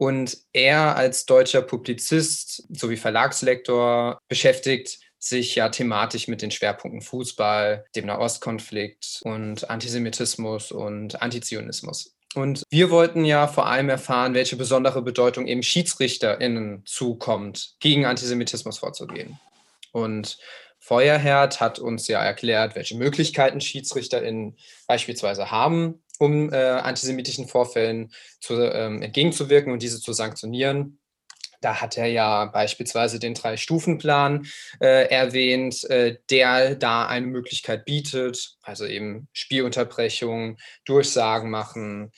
[0.00, 7.84] Und er als deutscher Publizist sowie Verlagslektor beschäftigt sich ja thematisch mit den Schwerpunkten Fußball,
[7.96, 12.14] dem Nahostkonflikt und Antisemitismus und Antizionismus.
[12.34, 18.78] Und wir wollten ja vor allem erfahren, welche besondere Bedeutung eben SchiedsrichterInnen zukommt, gegen Antisemitismus
[18.78, 19.40] vorzugehen.
[19.92, 20.38] Und
[20.78, 28.54] Feuerherd hat uns ja erklärt, welche Möglichkeiten SchiedsrichterInnen beispielsweise haben, um äh, antisemitischen Vorfällen zu,
[28.54, 30.97] ähm, entgegenzuwirken und diese zu sanktionieren.
[31.60, 34.46] Da hat er ja beispielsweise den Drei-Stufen-Plan
[34.80, 42.12] äh, erwähnt, äh, der da eine Möglichkeit bietet, also eben Spielunterbrechung, Durchsagen machen,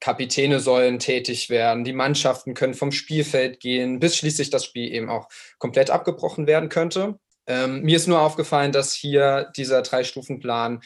[0.00, 5.08] Kapitäne sollen tätig werden, die Mannschaften können vom Spielfeld gehen, bis schließlich das Spiel eben
[5.08, 7.18] auch komplett abgebrochen werden könnte.
[7.46, 10.80] Ähm, mir ist nur aufgefallen, dass hier dieser Drei-Stufen-Plan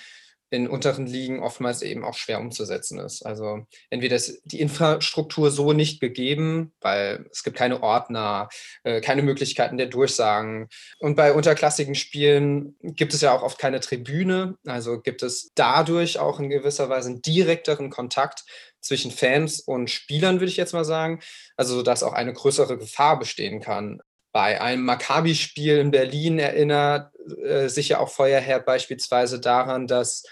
[0.50, 3.24] in unteren Ligen oftmals eben auch schwer umzusetzen ist.
[3.24, 8.48] Also entweder ist die Infrastruktur so nicht gegeben, weil es gibt keine Ordner,
[8.82, 10.68] äh, keine Möglichkeiten der Durchsagen.
[10.98, 14.56] Und bei unterklassigen Spielen gibt es ja auch oft keine Tribüne.
[14.66, 18.44] Also gibt es dadurch auch in gewisser Weise einen direkteren Kontakt
[18.80, 21.20] zwischen Fans und Spielern, würde ich jetzt mal sagen.
[21.56, 24.00] Also dass auch eine größere Gefahr bestehen kann.
[24.32, 27.12] Bei einem Maccabi-Spiel in Berlin erinnert
[27.44, 30.24] äh, sich ja auch Feuerherr beispielsweise daran, dass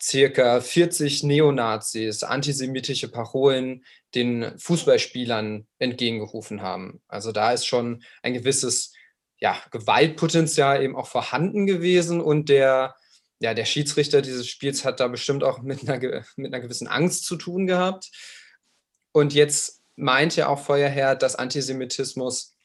[0.00, 7.00] circa 40 Neonazis antisemitische Parolen den Fußballspielern entgegengerufen haben.
[7.08, 8.92] Also da ist schon ein gewisses
[9.38, 12.94] ja, Gewaltpotenzial eben auch vorhanden gewesen und der,
[13.40, 17.24] ja, der Schiedsrichter dieses Spiels hat da bestimmt auch mit einer, mit einer gewissen Angst
[17.24, 18.10] zu tun gehabt.
[19.12, 22.56] Und jetzt meint ja auch Feuerherr, dass Antisemitismus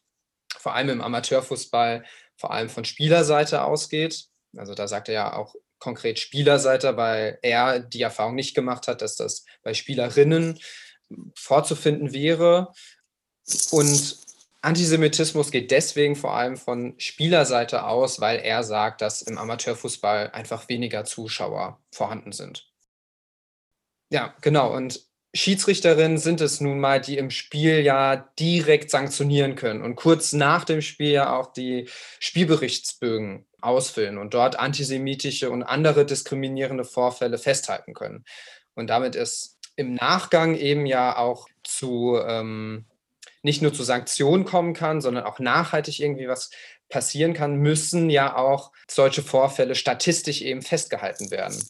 [0.58, 2.04] vor allem im Amateurfußball
[2.36, 4.26] vor allem von Spielerseite ausgeht.
[4.56, 9.02] Also da sagt er ja auch konkret Spielerseite, weil er die Erfahrung nicht gemacht hat,
[9.02, 10.58] dass das bei Spielerinnen
[11.36, 12.72] vorzufinden wäre.
[13.72, 14.18] Und
[14.62, 20.70] Antisemitismus geht deswegen vor allem von Spielerseite aus, weil er sagt, dass im Amateurfußball einfach
[20.70, 22.72] weniger Zuschauer vorhanden sind.
[24.12, 24.74] Ja, genau.
[24.74, 30.34] Und Schiedsrichterinnen sind es nun mal, die im Spiel ja direkt sanktionieren können und kurz
[30.34, 31.88] nach dem Spiel ja auch die
[32.20, 38.26] Spielberichtsbögen ausfüllen und dort antisemitische und andere diskriminierende Vorfälle festhalten können.
[38.76, 42.86] Und damit ist im Nachgang eben ja auch zu ähm,
[43.42, 46.52] nicht nur zu Sanktionen kommen kann, sondern auch nachhaltig irgendwie was
[46.90, 51.64] passieren kann, müssen ja auch solche Vorfälle statistisch eben festgehalten werden.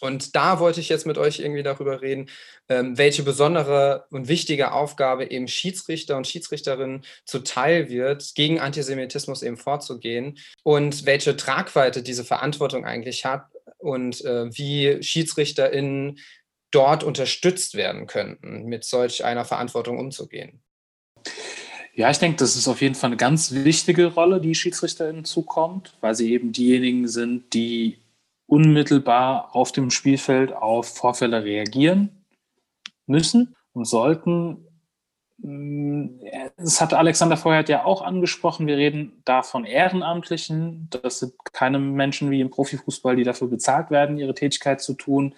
[0.00, 2.28] Und da wollte ich jetzt mit euch irgendwie darüber reden,
[2.68, 9.56] ähm, welche besondere und wichtige Aufgabe eben Schiedsrichter und Schiedsrichterinnen zuteil wird, gegen Antisemitismus eben
[9.56, 13.46] vorzugehen und welche Tragweite diese Verantwortung eigentlich hat
[13.78, 16.18] und äh, wie SchiedsrichterInnen
[16.70, 20.60] dort unterstützt werden könnten, mit solch einer Verantwortung umzugehen.
[21.94, 25.94] Ja, ich denke, das ist auf jeden Fall eine ganz wichtige Rolle, die SchiedsrichterInnen zukommt,
[26.02, 27.96] weil sie eben diejenigen sind, die
[28.46, 32.24] unmittelbar auf dem Spielfeld auf Vorfälle reagieren
[33.06, 34.62] müssen und sollten.
[35.38, 38.66] Das hat Alexander vorher ja auch angesprochen.
[38.66, 40.88] Wir reden da von Ehrenamtlichen.
[40.90, 45.34] Das sind keine Menschen wie im Profifußball, die dafür bezahlt werden, ihre Tätigkeit zu tun.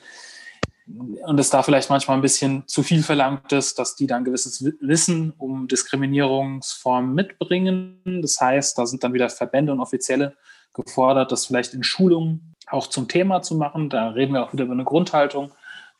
[0.87, 4.65] Und es da vielleicht manchmal ein bisschen zu viel verlangt ist, dass die dann gewisses
[4.81, 8.21] Wissen um Diskriminierungsformen mitbringen.
[8.23, 10.37] Das heißt, da sind dann wieder Verbände und Offizielle
[10.73, 13.91] gefordert, das vielleicht in Schulungen auch zum Thema zu machen.
[13.91, 15.53] Da reden wir auch wieder über eine Grundhaltung,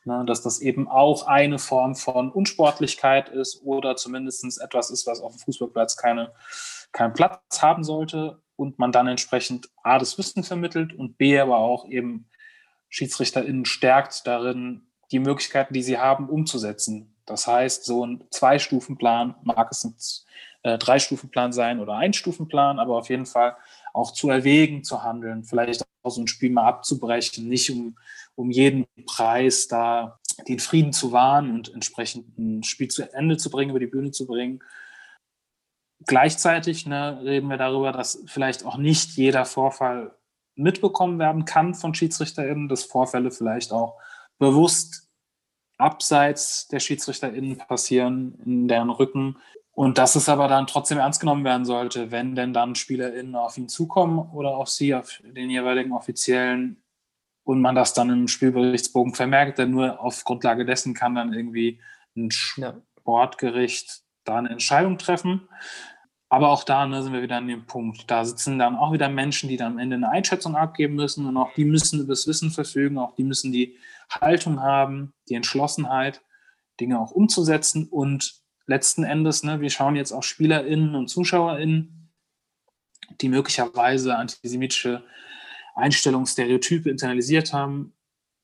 [0.05, 5.21] ne, dass das eben auch eine Form von Unsportlichkeit ist oder zumindest etwas ist, was
[5.21, 6.31] auf dem Fußballplatz keine,
[6.91, 11.57] keinen Platz haben sollte und man dann entsprechend A, das Wissen vermittelt und B, aber
[11.57, 12.27] auch eben
[12.89, 17.15] SchiedsrichterInnen stärkt darin, die Möglichkeiten, die sie haben, umzusetzen.
[17.25, 19.95] Das heißt, so ein Zwei-Stufen-Plan mag es ein
[20.63, 23.55] äh, Drei-Stufen-Plan sein oder ein Stufenplan, aber auf jeden Fall
[23.93, 27.97] auch zu erwägen, zu handeln, vielleicht auch so ein Spiel mal abzubrechen, nicht um,
[28.35, 33.49] um jeden Preis da den Frieden zu wahren und entsprechend ein Spiel zu Ende zu
[33.49, 34.63] bringen, über die Bühne zu bringen.
[36.05, 40.15] Gleichzeitig ne, reden wir darüber, dass vielleicht auch nicht jeder Vorfall
[40.55, 43.97] mitbekommen werden kann von SchiedsrichterInnen, dass Vorfälle vielleicht auch
[44.37, 45.09] bewusst
[45.77, 49.37] abseits der SchiedsrichterInnen passieren, in deren Rücken
[49.79, 53.57] und dass es aber dann trotzdem ernst genommen werden sollte, wenn denn dann SpielerInnen auf
[53.57, 56.83] ihn zukommen oder auf sie, auf den jeweiligen Offiziellen
[57.45, 61.79] und man das dann im Spielberichtsbogen vermerkt, denn nur auf Grundlage dessen kann dann irgendwie
[62.17, 65.47] ein Sportgericht da eine Entscheidung treffen.
[66.27, 68.11] Aber auch da ne, sind wir wieder an dem Punkt.
[68.11, 71.37] Da sitzen dann auch wieder Menschen, die dann am Ende eine Einschätzung abgeben müssen und
[71.37, 73.77] auch die müssen über das Wissen verfügen, auch die müssen die
[74.09, 76.21] Haltung haben, die Entschlossenheit,
[76.81, 82.11] Dinge auch umzusetzen und letzten Endes, ne, wir schauen jetzt auf SpielerInnen und ZuschauerInnen,
[83.19, 85.03] die möglicherweise antisemitische
[85.75, 87.93] Einstellungsstereotype internalisiert haben.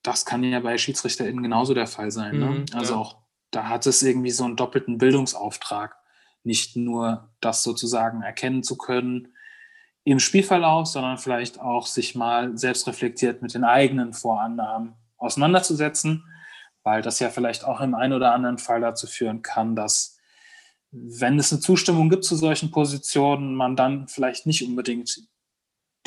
[0.02, 2.40] Das kann ja bei SchiedsrichterInnen genauso der Fall sein.
[2.40, 2.46] Ne?
[2.46, 3.00] Mhm, also ja.
[3.00, 3.18] auch
[3.52, 5.96] da hat es irgendwie so einen doppelten Bildungsauftrag.
[6.44, 9.30] Nicht nur das sozusagen erkennen zu können
[10.04, 16.24] im Spielverlauf, sondern vielleicht auch sich mal selbst reflektiert mit den eigenen Vorannahmen auseinanderzusetzen,
[16.84, 20.15] weil das ja vielleicht auch im einen oder anderen Fall dazu führen kann, dass
[20.92, 25.28] wenn es eine Zustimmung gibt zu solchen Positionen, man dann vielleicht nicht unbedingt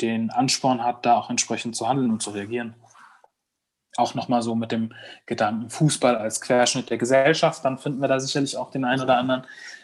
[0.01, 2.75] den Ansporn hat, da auch entsprechend zu handeln und zu reagieren.
[3.97, 4.93] auch nochmal so mit dem
[5.25, 9.17] Gedanken Fußball als Querschnitt der Gesellschaft, dann finden wir da sicherlich auch den einen oder
[9.17, 9.43] anderen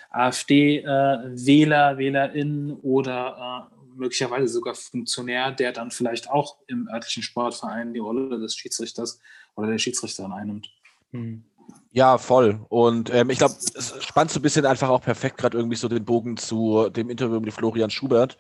[0.10, 7.94] AfD-Wähler, äh, WählerInnen oder äh, möglicherweise sogar Funktionär, der dann vielleicht auch im örtlichen Sportverein
[7.94, 9.20] die Rolle des Schiedsrichters
[9.56, 10.70] oder der Schiedsrichterin einnimmt.
[11.12, 11.44] Hm.
[11.92, 12.66] Ja, voll.
[12.70, 15.88] Und ähm, ich glaube, es spannt so ein bisschen einfach auch perfekt gerade irgendwie so
[15.88, 18.38] den Bogen zu dem Interview mit Florian Schubert.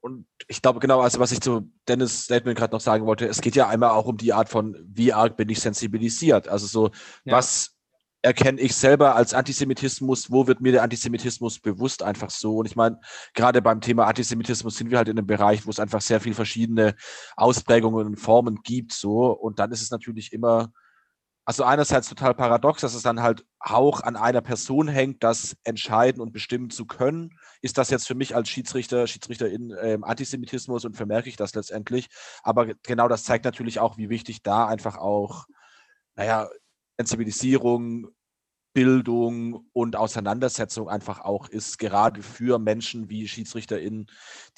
[0.00, 3.42] Und ich glaube, genau, also was ich zu Dennis Statement gerade noch sagen wollte, es
[3.42, 6.48] geht ja einmal auch um die Art von, wie arg bin ich sensibilisiert.
[6.48, 6.90] Also so,
[7.24, 7.34] ja.
[7.36, 7.76] was
[8.22, 12.56] erkenne ich selber als Antisemitismus, wo wird mir der Antisemitismus bewusst einfach so.
[12.56, 12.98] Und ich meine,
[13.34, 16.34] gerade beim Thema Antisemitismus sind wir halt in einem Bereich, wo es einfach sehr viel
[16.34, 16.94] verschiedene
[17.36, 19.32] Ausprägungen und Formen gibt, so.
[19.32, 20.72] Und dann ist es natürlich immer,
[21.50, 26.22] also einerseits total paradox, dass es dann halt auch an einer Person hängt, das entscheiden
[26.22, 27.36] und bestimmen zu können.
[27.60, 32.08] Ist das jetzt für mich als Schiedsrichter, Schiedsrichterin äh, Antisemitismus und vermerke ich das letztendlich?
[32.44, 35.46] Aber genau das zeigt natürlich auch, wie wichtig da einfach auch,
[36.14, 36.48] naja,
[36.98, 38.06] Sensibilisierung,
[38.72, 44.06] Bildung und Auseinandersetzung einfach auch ist, gerade für Menschen wie SchiedsrichterInnen,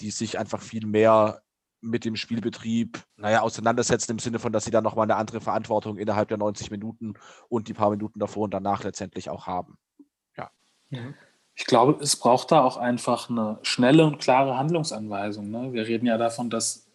[0.01, 1.41] die sich einfach viel mehr
[1.83, 5.99] mit dem Spielbetrieb, naja, auseinandersetzen im Sinne von, dass sie dann nochmal eine andere Verantwortung
[5.99, 7.15] innerhalb der 90 Minuten
[7.49, 9.77] und die paar Minuten davor und danach letztendlich auch haben.
[10.37, 10.51] Ja.
[10.91, 11.15] Mhm.
[11.55, 15.51] Ich glaube, es braucht da auch einfach eine schnelle und klare Handlungsanweisung.
[15.51, 15.73] Ne?
[15.73, 16.87] Wir reden ja davon, dass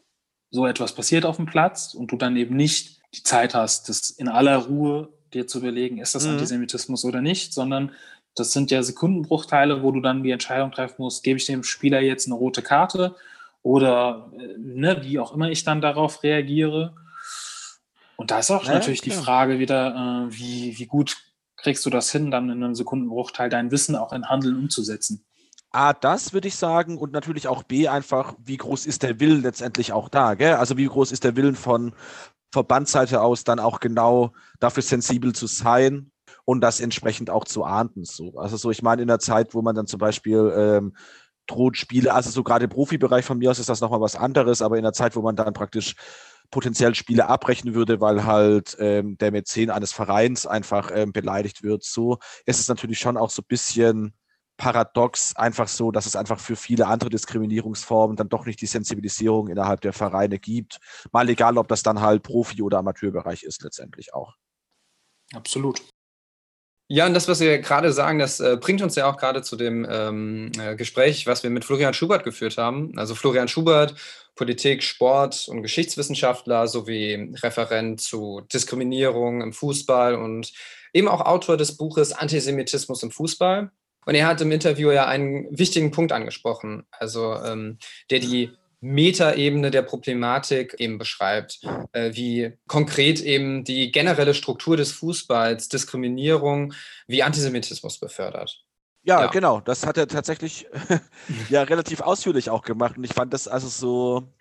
[0.50, 4.10] so etwas passiert auf dem Platz und du dann eben nicht die Zeit hast, das
[4.10, 6.34] in aller Ruhe dir zu überlegen, ist das mhm.
[6.34, 7.92] Antisemitismus oder nicht, sondern
[8.36, 12.00] das sind ja Sekundenbruchteile, wo du dann die Entscheidung treffen musst, gebe ich dem Spieler
[12.00, 13.16] jetzt eine rote Karte
[13.68, 16.96] oder äh, ne, wie auch immer ich dann darauf reagiere.
[18.16, 19.18] Und da ist auch ja, natürlich klar.
[19.18, 21.18] die Frage wieder, äh, wie, wie gut
[21.58, 25.26] kriegst du das hin, dann in einem Sekundenbruchteil dein Wissen auch in Handeln umzusetzen.
[25.72, 29.42] A, das würde ich sagen und natürlich auch B, einfach, wie groß ist der Willen
[29.42, 30.54] letztendlich auch da, gell?
[30.54, 31.94] Also wie groß ist der Willen von,
[32.52, 36.12] Verbandsseite aus dann auch genau dafür sensibel zu sein
[36.46, 38.06] und das entsprechend auch zu ahnden.
[38.06, 38.38] So.
[38.38, 40.96] Also so, ich meine, in der Zeit, wo man dann zum Beispiel ähm,
[41.48, 44.62] droht Spiele, also so gerade im Profibereich von mir aus ist das nochmal was anderes,
[44.62, 45.96] aber in der Zeit, wo man dann praktisch
[46.52, 51.84] potenziell Spiele abbrechen würde, weil halt ähm, der Mäzen eines Vereins einfach ähm, beleidigt wird,
[51.84, 54.14] so ist es natürlich schon auch so ein bisschen
[54.58, 59.50] paradox einfach so, dass es einfach für viele andere Diskriminierungsformen dann doch nicht die Sensibilisierung
[59.50, 60.80] innerhalb der Vereine gibt.
[61.12, 64.34] Mal egal, ob das dann halt Profi- oder Amateurbereich ist, letztendlich auch.
[65.34, 65.82] Absolut.
[66.90, 69.58] Ja, und das, was wir gerade sagen, das äh, bringt uns ja auch gerade zu
[69.58, 72.98] dem ähm, äh, Gespräch, was wir mit Florian Schubert geführt haben.
[72.98, 73.94] Also Florian Schubert,
[74.36, 80.54] Politik, Sport und Geschichtswissenschaftler sowie Referent zu Diskriminierung im Fußball und
[80.94, 83.70] eben auch Autor des Buches Antisemitismus im Fußball.
[84.06, 89.72] Und er hat im Interview ja einen wichtigen Punkt angesprochen, also ähm, der die Metaebene
[89.72, 91.60] der Problematik eben beschreibt,
[91.94, 96.74] äh, wie konkret eben die generelle Struktur des Fußballs Diskriminierung
[97.08, 98.64] wie Antisemitismus befördert.
[99.04, 99.28] Ja, ja.
[99.28, 99.62] genau.
[99.62, 100.68] Das hat er tatsächlich
[101.50, 102.98] ja relativ ausführlich auch gemacht.
[102.98, 104.34] Und ich fand das also so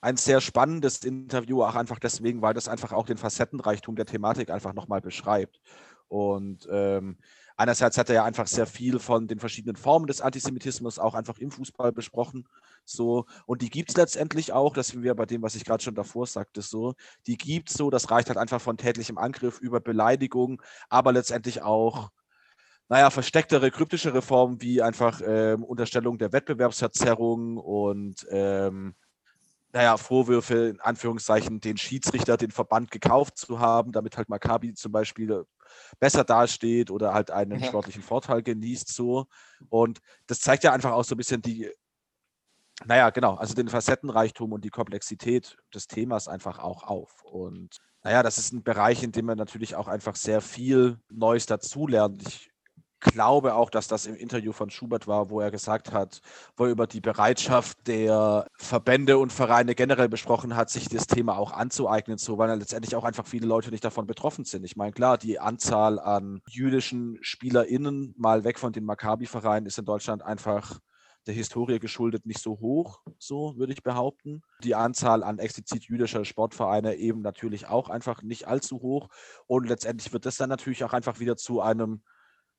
[0.00, 4.50] ein sehr spannendes Interview, auch einfach deswegen, weil das einfach auch den Facettenreichtum der Thematik
[4.50, 5.60] einfach nochmal beschreibt.
[6.08, 7.16] Und ähm,
[7.56, 11.38] einerseits hat er ja einfach sehr viel von den verschiedenen Formen des Antisemitismus auch einfach
[11.38, 12.46] im Fußball besprochen.
[12.84, 15.82] So, und die gibt es letztendlich auch, das sind wir bei dem, was ich gerade
[15.82, 16.94] schon davor sagte, so,
[17.26, 21.62] die gibt es so, das reicht halt einfach von tätlichem Angriff über Beleidigung, aber letztendlich
[21.62, 22.10] auch,
[22.88, 28.94] naja, verstecktere, kryptischere Formen wie einfach ähm, Unterstellung der Wettbewerbsverzerrung und ähm,
[29.72, 34.92] naja, Vorwürfe in Anführungszeichen, den Schiedsrichter, den Verband gekauft zu haben, damit halt Maccabi zum
[34.92, 35.44] Beispiel
[35.98, 37.66] besser dasteht oder halt einen ja.
[37.66, 39.26] sportlichen Vorteil genießt so.
[39.68, 41.70] Und das zeigt ja einfach auch so ein bisschen die,
[42.84, 47.22] naja, genau, also den Facettenreichtum und die Komplexität des Themas einfach auch auf.
[47.24, 51.46] Und naja, das ist ein Bereich, in dem man natürlich auch einfach sehr viel Neues
[51.46, 52.22] dazulernt.
[52.26, 52.51] Ich
[53.02, 56.20] glaube auch, dass das im Interview von Schubert war, wo er gesagt hat,
[56.56, 61.36] wo er über die Bereitschaft der Verbände und Vereine generell besprochen hat, sich das Thema
[61.36, 64.64] auch anzueignen, so weil letztendlich auch einfach viele Leute nicht davon betroffen sind.
[64.64, 69.84] Ich meine, klar, die Anzahl an jüdischen SpielerInnen, mal weg von den Maccabi-Vereinen, ist in
[69.84, 70.78] Deutschland einfach
[71.26, 74.42] der Historie geschuldet nicht so hoch, so würde ich behaupten.
[74.64, 79.08] Die Anzahl an explizit jüdischer Sportvereine eben natürlich auch einfach nicht allzu hoch.
[79.46, 82.02] Und letztendlich wird das dann natürlich auch einfach wieder zu einem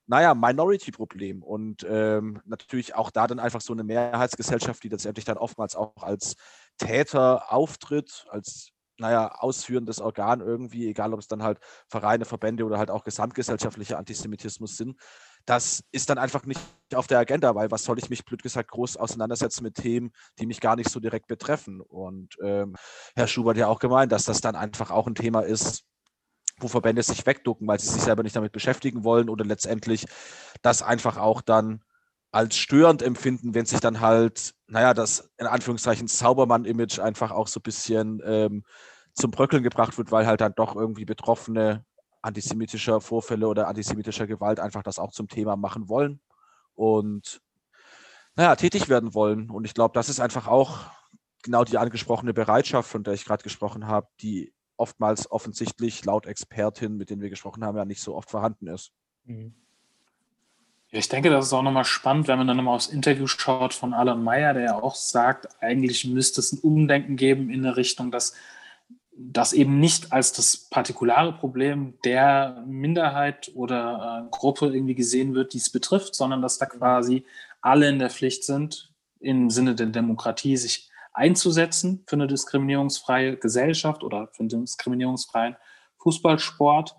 [0.07, 5.37] naja, Minority-Problem und ähm, natürlich auch da dann einfach so eine Mehrheitsgesellschaft, die letztendlich dann
[5.37, 6.35] oftmals auch als
[6.77, 12.77] Täter auftritt, als naja, ausführendes Organ irgendwie, egal ob es dann halt Vereine, Verbände oder
[12.77, 14.99] halt auch gesamtgesellschaftlicher Antisemitismus sind.
[15.45, 16.61] Das ist dann einfach nicht
[16.93, 20.45] auf der Agenda, weil was soll ich mich blöd gesagt groß auseinandersetzen mit Themen, die
[20.45, 21.81] mich gar nicht so direkt betreffen.
[21.81, 22.75] Und ähm,
[23.15, 25.83] Herr Schubert ja auch gemeint, dass das dann einfach auch ein Thema ist,
[26.57, 30.05] wo Verbände sich wegducken, weil sie sich selber nicht damit beschäftigen wollen oder letztendlich
[30.61, 31.83] das einfach auch dann
[32.31, 37.59] als störend empfinden, wenn sich dann halt, naja, das in Anführungszeichen Zaubermann-Image einfach auch so
[37.59, 38.63] ein bisschen ähm,
[39.13, 41.85] zum Bröckeln gebracht wird, weil halt dann doch irgendwie Betroffene
[42.23, 46.21] antisemitischer Vorfälle oder antisemitischer Gewalt einfach das auch zum Thema machen wollen
[46.73, 47.41] und
[48.35, 49.49] naja, tätig werden wollen.
[49.51, 50.79] Und ich glaube, das ist einfach auch
[51.43, 56.97] genau die angesprochene Bereitschaft, von der ich gerade gesprochen habe, die oftmals offensichtlich laut Expertin,
[56.97, 58.91] mit denen wir gesprochen haben, ja nicht so oft vorhanden ist.
[59.25, 59.53] Mhm.
[60.91, 63.73] Ja, ich denke, das ist auch nochmal spannend, wenn man dann nochmal aufs Interview schaut
[63.73, 67.77] von Alan Meyer, der ja auch sagt, eigentlich müsste es ein Umdenken geben in der
[67.77, 68.36] Richtung, dass
[69.15, 75.53] das eben nicht als das partikulare Problem der Minderheit oder äh, Gruppe irgendwie gesehen wird,
[75.53, 77.25] die es betrifft, sondern dass da quasi
[77.62, 84.04] alle in der Pflicht sind, im Sinne der Demokratie sich einzusetzen für eine diskriminierungsfreie Gesellschaft
[84.04, 85.56] oder für einen diskriminierungsfreien
[85.97, 86.95] Fußballsport.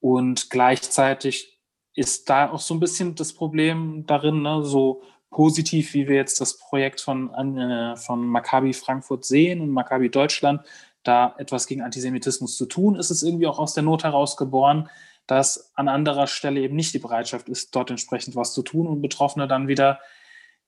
[0.00, 1.60] Und gleichzeitig
[1.94, 6.40] ist da auch so ein bisschen das Problem darin, ne, so positiv, wie wir jetzt
[6.40, 10.62] das Projekt von, äh, von Maccabi Frankfurt sehen und Maccabi Deutschland,
[11.02, 14.88] da etwas gegen Antisemitismus zu tun, ist es irgendwie auch aus der Not heraus geboren,
[15.26, 19.02] dass an anderer Stelle eben nicht die Bereitschaft ist, dort entsprechend was zu tun und
[19.02, 20.00] Betroffene dann wieder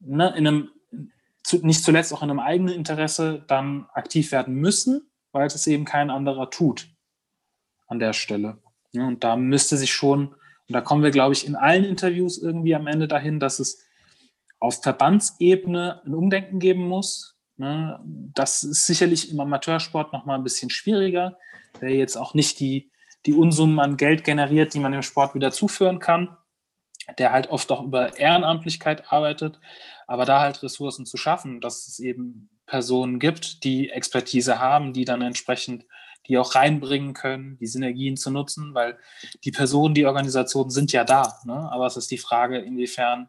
[0.00, 0.70] ne, in einem,
[1.42, 5.84] zu, nicht zuletzt auch in einem eigenen Interesse dann aktiv werden müssen, weil es eben
[5.84, 6.88] kein anderer tut
[7.86, 8.58] an der Stelle.
[8.92, 10.34] Ja, und da müsste sich schon
[10.68, 13.82] und da kommen wir, glaube ich, in allen Interviews irgendwie am Ende dahin, dass es
[14.60, 17.38] auf Verbandsebene ein Umdenken geben muss.
[17.56, 17.98] Ne?
[18.34, 21.38] Das ist sicherlich im Amateursport noch mal ein bisschen schwieriger,
[21.80, 22.90] der jetzt auch nicht die,
[23.24, 26.36] die Unsummen an Geld generiert, die man dem Sport wieder zuführen kann,
[27.16, 29.58] der halt oft auch über Ehrenamtlichkeit arbeitet,
[30.08, 35.04] aber da halt Ressourcen zu schaffen, dass es eben Personen gibt, die Expertise haben, die
[35.04, 35.84] dann entsprechend
[36.26, 38.98] die auch reinbringen können, die Synergien zu nutzen, weil
[39.44, 41.38] die Personen, die Organisationen sind ja da.
[41.44, 41.54] Ne?
[41.72, 43.28] Aber es ist die Frage, inwiefern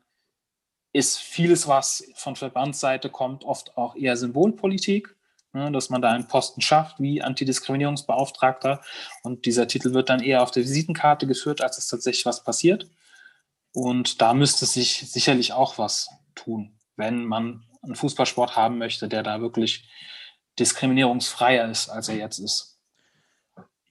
[0.91, 5.15] ist vieles, was von Verbandsseite kommt, oft auch eher Symbolpolitik,
[5.53, 5.71] ne?
[5.71, 8.81] dass man da einen Posten schafft wie Antidiskriminierungsbeauftragter
[9.23, 12.89] und dieser Titel wird dann eher auf der Visitenkarte geführt, als es tatsächlich was passiert.
[13.71, 16.09] Und da müsste sich sicherlich auch was
[16.43, 19.89] tun, wenn man einen Fußballsport haben möchte, der da wirklich
[20.57, 22.79] diskriminierungsfreier ist, als er jetzt ist.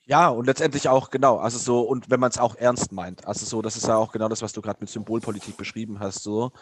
[0.04, 3.44] Ja, und letztendlich auch, genau, also so, und wenn man es auch ernst meint, also
[3.44, 6.52] so, das ist ja auch genau das, was du gerade mit Symbolpolitik beschrieben hast, so.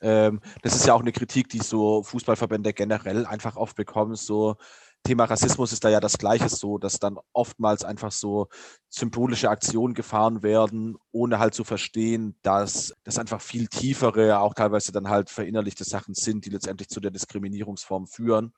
[0.00, 4.56] Ähm, das ist ja auch eine Kritik, die so Fußballverbände generell einfach oft bekommen, so.
[5.04, 8.48] Thema Rassismus ist da ja das Gleiche so, dass dann oftmals einfach so
[8.88, 14.92] symbolische Aktionen gefahren werden, ohne halt zu verstehen, dass das einfach viel tiefere, auch teilweise
[14.92, 18.54] dann halt verinnerlichte Sachen sind, die letztendlich zu der Diskriminierungsform führen.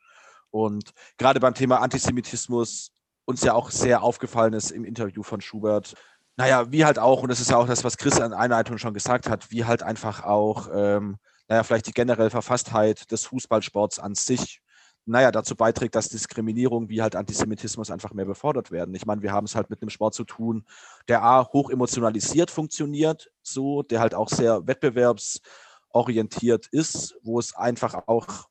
[0.50, 2.92] Und gerade beim Thema Antisemitismus
[3.24, 5.94] uns ja auch sehr aufgefallen ist im Interview von Schubert.
[6.36, 8.94] Naja, wie halt auch, und das ist ja auch das, was Chris an Einleitung schon
[8.94, 11.16] gesagt hat, wie halt einfach auch, ähm,
[11.48, 14.60] naja, vielleicht die generelle Verfasstheit des Fußballsports an sich,
[15.06, 18.94] naja, dazu beiträgt, dass Diskriminierung wie halt Antisemitismus einfach mehr befordert werden.
[18.94, 20.66] Ich meine, wir haben es halt mit einem Sport zu tun,
[21.08, 28.08] der A, hoch emotionalisiert funktioniert, so, der halt auch sehr wettbewerbsorientiert ist, wo es einfach
[28.08, 28.48] auch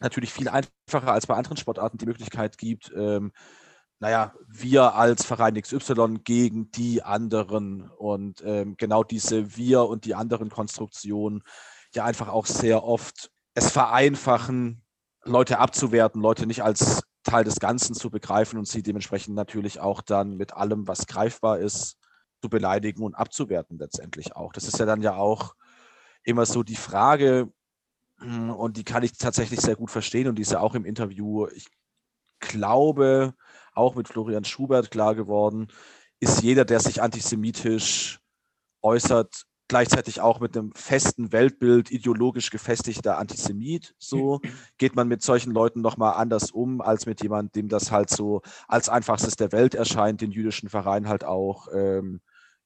[0.00, 3.32] natürlich viel einfacher als bei anderen Sportarten die Möglichkeit gibt, ähm,
[3.98, 10.14] naja, wir als Verein XY gegen die anderen und ähm, genau diese wir und die
[10.14, 11.42] anderen Konstruktionen
[11.94, 14.85] ja einfach auch sehr oft es vereinfachen,
[15.26, 20.00] Leute abzuwerten, Leute nicht als Teil des Ganzen zu begreifen und sie dementsprechend natürlich auch
[20.00, 21.98] dann mit allem, was greifbar ist,
[22.40, 24.52] zu beleidigen und abzuwerten letztendlich auch.
[24.52, 25.54] Das ist ja dann ja auch
[26.22, 27.52] immer so die Frage,
[28.18, 30.84] hm, und die kann ich tatsächlich sehr gut verstehen und die ist ja auch im
[30.84, 31.66] Interview, ich
[32.38, 33.34] glaube,
[33.74, 35.68] auch mit Florian Schubert klar geworden,
[36.20, 38.20] ist jeder, der sich antisemitisch
[38.82, 43.94] äußert, gleichzeitig auch mit einem festen Weltbild ideologisch gefestigter Antisemit.
[43.98, 44.40] So
[44.78, 48.42] geht man mit solchen Leuten nochmal anders um, als mit jemandem, dem das halt so
[48.68, 52.20] als einfachstes der Welt erscheint, den jüdischen Verein halt auch ähm,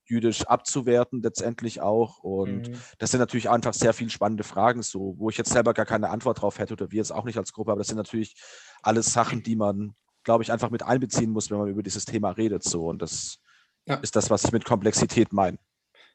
[0.05, 2.19] jüdisch abzuwerten, letztendlich auch.
[2.19, 2.75] Und mhm.
[2.99, 6.11] das sind natürlich einfach sehr viele spannende Fragen, so, wo ich jetzt selber gar keine
[6.11, 8.35] Antwort drauf hätte oder wir jetzt auch nicht als Gruppe, aber das sind natürlich
[8.83, 9.95] alles Sachen, die man
[10.25, 12.63] glaube ich, einfach mit einbeziehen muss, wenn man über dieses Thema redet.
[12.63, 12.87] So.
[12.87, 13.39] Und das
[13.87, 13.97] ja.
[13.97, 15.59] ist das, was ich mit Komplexität meine.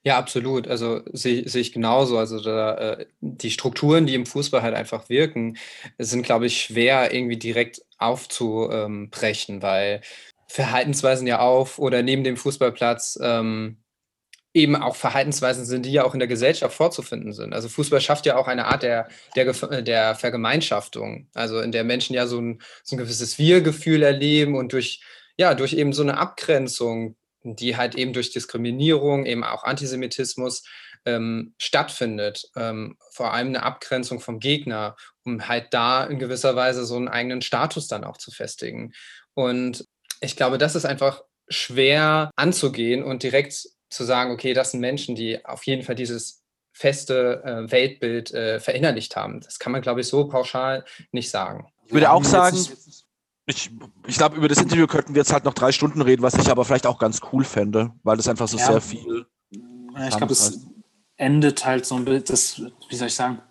[0.07, 0.67] Ja, absolut.
[0.67, 2.19] Also sehe sehe ich genauso.
[2.19, 5.57] Also da, äh, die Strukturen, die im Fußball halt einfach wirken,
[5.97, 10.01] sind, glaube ich, schwer irgendwie direkt aufzubrechen, weil
[10.47, 13.77] Verhaltensweisen ja auf oder neben dem Fußballplatz ähm,
[14.53, 17.53] eben auch Verhaltensweisen sind, die ja auch in der Gesellschaft vorzufinden sind.
[17.53, 19.53] Also Fußball schafft ja auch eine Art der, der,
[19.83, 24.73] der Vergemeinschaftung, also in der Menschen ja so ein, so ein gewisses Wir-Gefühl erleben und
[24.73, 25.01] durch,
[25.37, 27.17] ja, durch eben so eine Abgrenzung
[27.53, 30.63] die halt eben durch Diskriminierung, eben auch Antisemitismus
[31.05, 32.49] ähm, stattfindet.
[32.55, 37.07] Ähm, vor allem eine Abgrenzung vom Gegner, um halt da in gewisser Weise so einen
[37.07, 38.93] eigenen Status dann auch zu festigen.
[39.35, 39.85] Und
[40.21, 45.15] ich glaube, das ist einfach schwer anzugehen und direkt zu sagen, okay, das sind Menschen,
[45.15, 46.43] die auf jeden Fall dieses
[46.73, 49.39] feste äh, Weltbild äh, verinnerlicht haben.
[49.41, 51.71] Das kann man, glaube ich, so pauschal nicht sagen.
[51.85, 52.57] Ich würde auch sagen,
[53.47, 53.71] ich,
[54.07, 56.49] ich glaube, über das Interview könnten wir jetzt halt noch drei Stunden reden, was ich
[56.49, 59.25] aber vielleicht auch ganz cool fände, weil das einfach so ja, sehr viel.
[59.51, 60.65] Ja, ich glaube, es
[61.17, 63.41] endet halt so ein bisschen, das, wie soll ich sagen,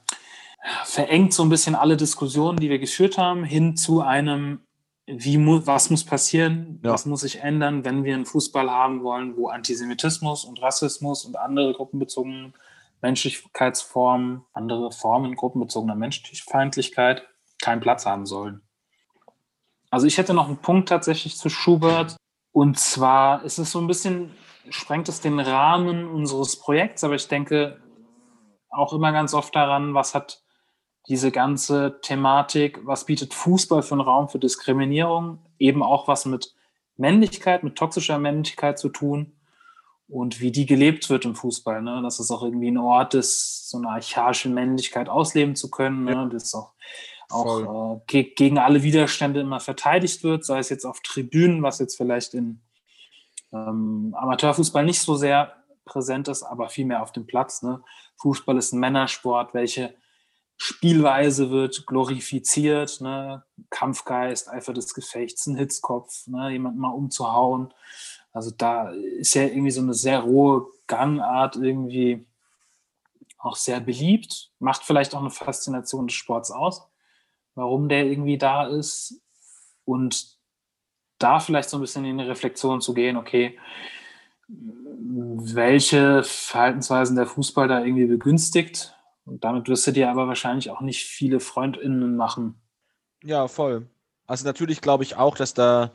[0.85, 4.61] verengt so ein bisschen alle Diskussionen, die wir geführt haben, hin zu einem,
[5.07, 6.93] wie mu was muss passieren, ja.
[6.93, 11.37] was muss sich ändern, wenn wir einen Fußball haben wollen, wo Antisemitismus und Rassismus und
[11.37, 12.53] andere gruppenbezogene
[13.01, 17.29] Menschlichkeitsformen, andere Formen gruppenbezogener Menschlichkeitsfeindlichkeit
[17.61, 18.63] keinen Platz haben sollen.
[19.95, 22.17] Also ich hätte noch einen Punkt tatsächlich zu Schubert.
[22.51, 24.33] Und zwar ist es so ein bisschen,
[24.69, 27.81] sprengt es den Rahmen unseres Projekts, aber ich denke
[28.71, 30.43] auch immer ganz oft daran, was hat
[31.07, 36.57] diese ganze Thematik, was bietet Fußball für einen Raum für Diskriminierung, eben auch was mit
[36.97, 39.37] Männlichkeit, mit toxischer Männlichkeit zu tun
[40.09, 41.83] und wie die gelebt wird im Fußball.
[41.83, 42.03] Ne?
[42.03, 46.03] Dass es auch irgendwie ein Ort ist, so eine archaische Männlichkeit ausleben zu können.
[46.03, 46.29] Ne?
[46.33, 46.73] Das ist auch
[47.31, 51.79] auch äh, ge gegen alle Widerstände immer verteidigt wird, sei es jetzt auf Tribünen, was
[51.79, 52.61] jetzt vielleicht in
[53.53, 55.55] ähm, Amateurfußball nicht so sehr
[55.85, 57.63] präsent ist, aber vielmehr auf dem Platz.
[57.63, 57.83] Ne?
[58.17, 59.95] Fußball ist ein Männersport, welche
[60.57, 63.45] Spielweise wird glorifiziert, ne?
[63.71, 66.51] Kampfgeist, Eifer des Gefechts, ein Hitzkopf, ne?
[66.51, 67.75] jemanden mal umzuhauen.
[68.33, 72.27] Also da ist ja irgendwie so eine sehr rohe Gangart irgendwie
[73.39, 76.89] auch sehr beliebt, macht vielleicht auch eine Faszination des Sports aus
[77.55, 79.23] warum der irgendwie da ist
[79.85, 80.35] und
[81.19, 83.59] da vielleicht so ein bisschen in die Reflexion zu gehen, okay,
[84.49, 88.95] welche Verhaltensweisen der Fußball da irgendwie begünstigt.
[89.25, 92.61] Und damit wirst du dir aber wahrscheinlich auch nicht viele FreundInnen machen.
[93.23, 93.89] Ja, voll.
[94.27, 95.93] Also natürlich glaube ich auch, dass da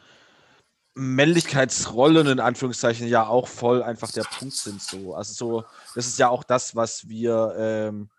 [0.96, 4.82] Männlichkeitsrollen in Anführungszeichen ja auch voll einfach der Punkt sind.
[4.82, 5.14] So.
[5.14, 5.64] Also so,
[5.96, 8.10] das ist ja auch das, was wir ähm,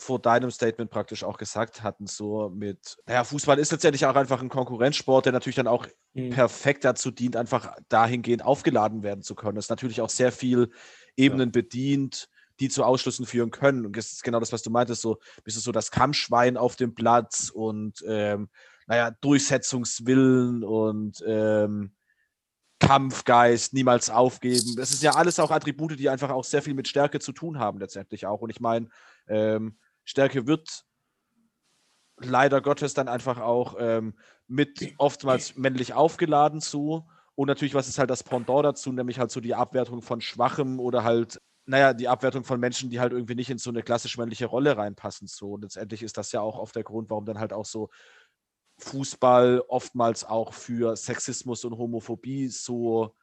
[0.00, 4.42] vor deinem Statement praktisch auch gesagt hatten, so mit, naja, Fußball ist letztendlich auch einfach
[4.42, 6.30] ein Konkurrenzsport, der natürlich dann auch mhm.
[6.30, 9.56] perfekt dazu dient, einfach dahingehend aufgeladen werden zu können.
[9.56, 10.70] Das ist natürlich auch sehr viel
[11.16, 11.52] Ebenen ja.
[11.52, 12.28] bedient,
[12.60, 13.86] die zu Ausschlüssen führen können.
[13.86, 16.76] Und das ist genau das, was du meintest, so bist du so das Kampfschwein auf
[16.76, 18.48] dem Platz und ähm,
[18.86, 21.92] naja, Durchsetzungswillen und ähm,
[22.80, 24.74] Kampfgeist, niemals aufgeben.
[24.76, 27.58] Das ist ja alles auch Attribute, die einfach auch sehr viel mit Stärke zu tun
[27.58, 28.40] haben, letztendlich auch.
[28.40, 28.88] Und ich meine,
[29.28, 30.84] ähm, Stärke wird
[32.18, 34.14] leider Gottes dann einfach auch ähm,
[34.46, 37.06] mit oftmals männlich aufgeladen zu.
[37.34, 40.78] Und natürlich, was ist halt das Pendant dazu, nämlich halt so die Abwertung von Schwachem
[40.80, 44.18] oder halt, naja, die Abwertung von Menschen, die halt irgendwie nicht in so eine klassisch
[44.18, 45.26] männliche Rolle reinpassen.
[45.26, 45.52] So.
[45.52, 47.88] Und letztendlich ist das ja auch oft der Grund, warum dann halt auch so
[48.78, 53.14] Fußball oftmals auch für Sexismus und Homophobie so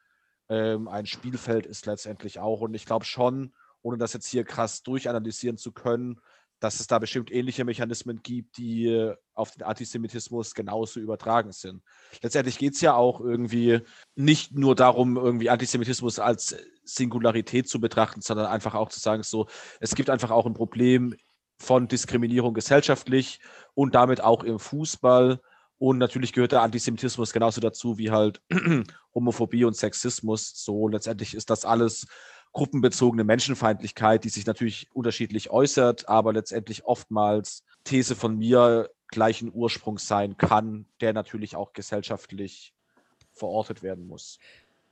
[0.48, 2.60] ähm, ein Spielfeld ist letztendlich auch.
[2.60, 6.20] Und ich glaube schon, ohne das jetzt hier krass durchanalysieren zu können,
[6.60, 11.82] dass es da bestimmt ähnliche Mechanismen gibt, die äh, auf den Antisemitismus genauso übertragen sind.
[12.22, 13.80] Letztendlich geht es ja auch irgendwie
[14.16, 19.46] nicht nur darum, irgendwie Antisemitismus als Singularität zu betrachten, sondern einfach auch zu sagen, so,
[19.80, 21.14] es gibt einfach auch ein Problem
[21.60, 23.40] von Diskriminierung gesellschaftlich
[23.74, 25.40] und damit auch im Fußball.
[25.78, 28.40] Und natürlich gehört der Antisemitismus genauso dazu wie halt
[29.14, 30.52] Homophobie und Sexismus.
[30.56, 32.06] So letztendlich ist das alles
[32.58, 40.08] gruppenbezogene Menschenfeindlichkeit, die sich natürlich unterschiedlich äußert, aber letztendlich oftmals These von mir gleichen Ursprungs
[40.08, 42.74] sein kann, der natürlich auch gesellschaftlich
[43.32, 44.40] verortet werden muss.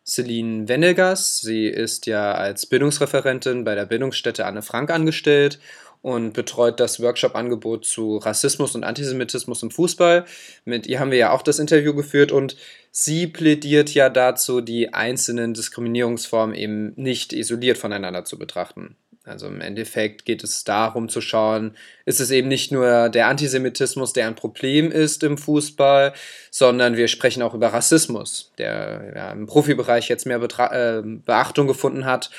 [0.04, 5.58] Celine Wendelgas, sie ist ja als Bildungsreferentin bei der Bildungsstätte Anne Frank angestellt
[6.06, 10.24] und betreut das Workshop-Angebot zu Rassismus und Antisemitismus im Fußball.
[10.64, 12.56] Mit ihr haben wir ja auch das Interview geführt und
[12.92, 18.94] sie plädiert ja dazu, die einzelnen Diskriminierungsformen eben nicht isoliert voneinander zu betrachten.
[19.24, 24.12] Also im Endeffekt geht es darum zu schauen, ist es eben nicht nur der Antisemitismus,
[24.12, 26.12] der ein Problem ist im Fußball,
[26.52, 31.66] sondern wir sprechen auch über Rassismus, der ja, im Profibereich jetzt mehr Betra äh, Beachtung
[31.66, 32.30] gefunden hat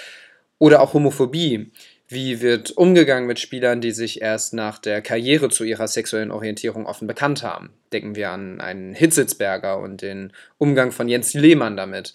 [0.58, 1.74] Oder auch Homophobie.
[2.10, 6.86] Wie wird umgegangen mit Spielern, die sich erst nach der Karriere zu ihrer sexuellen Orientierung
[6.86, 7.72] offen bekannt haben?
[7.92, 12.14] Denken wir an einen Hitzitzberger und den Umgang von Jens Lehmann damit.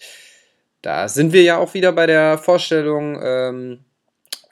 [0.81, 3.85] Da sind wir ja auch wieder bei der Vorstellung ähm,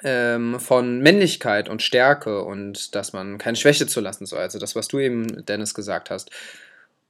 [0.03, 4.39] ähm, von Männlichkeit und Stärke und dass man keine Schwäche zulassen soll.
[4.39, 6.29] Also das, was du eben, Dennis, gesagt hast.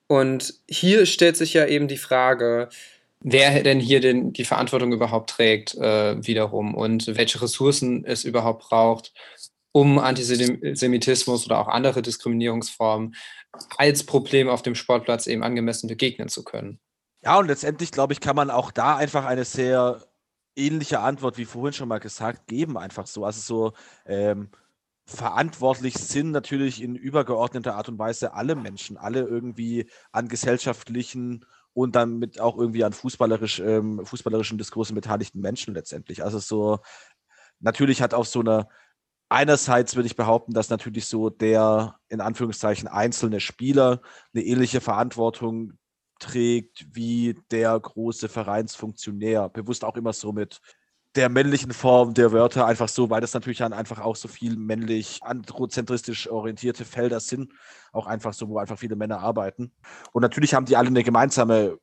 [0.07, 2.69] Und hier stellt sich ja eben die Frage,
[3.21, 8.63] wer denn hier denn die Verantwortung überhaupt trägt, äh, wiederum und welche Ressourcen es überhaupt
[8.63, 9.13] braucht,
[9.71, 13.15] um Antisemitismus oder auch andere Diskriminierungsformen
[13.77, 16.79] als Problem auf dem Sportplatz eben angemessen begegnen zu können.
[17.23, 20.03] Ja, und letztendlich, glaube ich, kann man auch da einfach eine sehr
[20.55, 23.23] ähnliche Antwort wie vorhin schon mal gesagt geben, einfach so.
[23.23, 23.73] Also so
[24.05, 24.49] ähm,
[25.05, 31.95] verantwortlich sind natürlich in übergeordneter Art und Weise alle Menschen, alle irgendwie an gesellschaftlichen und
[31.95, 36.23] dann mit auch irgendwie an fußballerisch, ähm, fußballerischen Diskursen beteiligten Menschen letztendlich.
[36.23, 36.79] Also so,
[37.59, 38.67] natürlich hat auch so eine,
[39.29, 44.01] einerseits würde ich behaupten, dass natürlich so der in Anführungszeichen einzelne Spieler
[44.33, 45.73] eine ähnliche Verantwortung
[46.19, 49.49] trägt wie der große Vereinsfunktionär.
[49.49, 50.61] Bewusst auch immer so mit
[51.15, 54.55] der männlichen Form der Wörter einfach so, weil das natürlich dann einfach auch so viel
[54.55, 57.51] männlich androzentristisch orientierte Felder sind,
[57.91, 59.73] auch einfach so, wo einfach viele Männer arbeiten.
[60.13, 61.77] Und natürlich haben die alle eine gemeinsame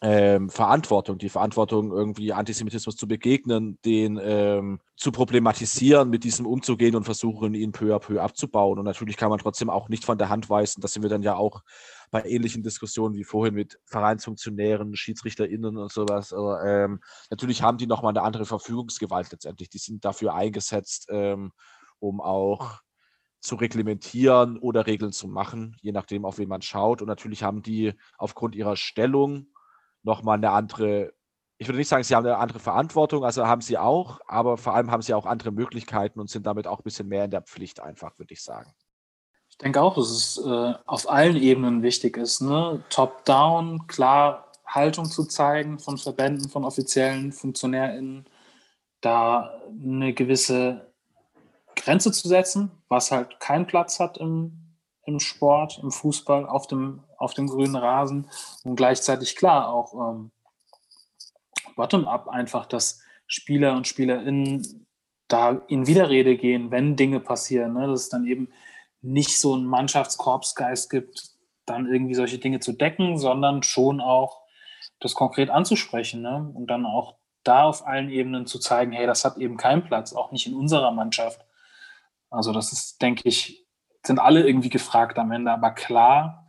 [0.00, 6.94] ähm, Verantwortung, die Verantwortung, irgendwie Antisemitismus zu begegnen, den ähm, zu problematisieren, mit diesem umzugehen
[6.94, 8.78] und versuchen, ihn peu à peu abzubauen.
[8.78, 11.22] Und natürlich kann man trotzdem auch nicht von der Hand weisen, das sind wir dann
[11.22, 11.62] ja auch
[12.10, 16.32] bei ähnlichen Diskussionen wie vorhin mit Vereinsfunktionären, SchiedsrichterInnen und sowas.
[16.32, 19.68] Aber, ähm, natürlich haben die nochmal eine andere Verfügungsgewalt letztendlich.
[19.68, 21.52] Die sind dafür eingesetzt, ähm,
[21.98, 22.80] um auch
[23.40, 27.02] zu reglementieren oder Regeln zu machen, je nachdem, auf wen man schaut.
[27.02, 29.48] Und natürlich haben die aufgrund ihrer Stellung
[30.08, 31.12] nochmal eine andere,
[31.58, 34.74] ich würde nicht sagen, sie haben eine andere Verantwortung, also haben sie auch, aber vor
[34.74, 37.42] allem haben sie auch andere Möglichkeiten und sind damit auch ein bisschen mehr in der
[37.42, 38.72] Pflicht einfach, würde ich sagen.
[39.50, 42.82] Ich denke auch, dass es äh, auf allen Ebenen wichtig ist, ne?
[42.90, 48.26] top-down, klar Haltung zu zeigen von Verbänden, von offiziellen FunktionärInnen,
[49.00, 50.92] da eine gewisse
[51.74, 54.67] Grenze zu setzen, was halt keinen Platz hat im,
[55.08, 58.28] im Sport, im Fußball, auf dem, auf dem grünen Rasen
[58.64, 60.30] und gleichzeitig klar auch ähm,
[61.76, 64.86] bottom-up einfach, dass Spieler und SpielerInnen
[65.26, 67.72] da in Widerrede gehen, wenn Dinge passieren.
[67.72, 67.86] Ne?
[67.86, 68.50] Das ist dann eben
[69.00, 71.30] nicht so einen Mannschaftskorpsgeist gibt,
[71.64, 74.42] dann irgendwie solche Dinge zu decken, sondern schon auch
[75.00, 76.52] das konkret anzusprechen ne?
[76.54, 80.12] und dann auch da auf allen Ebenen zu zeigen, hey, das hat eben keinen Platz,
[80.12, 81.44] auch nicht in unserer Mannschaft.
[82.28, 83.67] Also das ist, denke ich,
[84.04, 86.46] sind alle irgendwie gefragt am Ende, aber klar,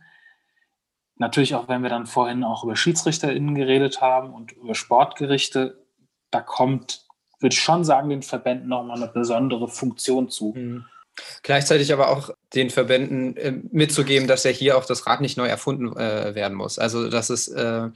[1.16, 5.84] natürlich auch, wenn wir dann vorhin auch über SchiedsrichterInnen geredet haben und über Sportgerichte,
[6.30, 7.06] da kommt,
[7.40, 10.54] würde ich schon sagen, den Verbänden nochmal eine besondere Funktion zu.
[10.56, 10.86] Mhm.
[11.42, 15.46] Gleichzeitig aber auch den Verbänden äh, mitzugeben, dass ja hier auch das Rad nicht neu
[15.46, 16.78] erfunden äh, werden muss.
[16.78, 17.88] Also dass es, äh,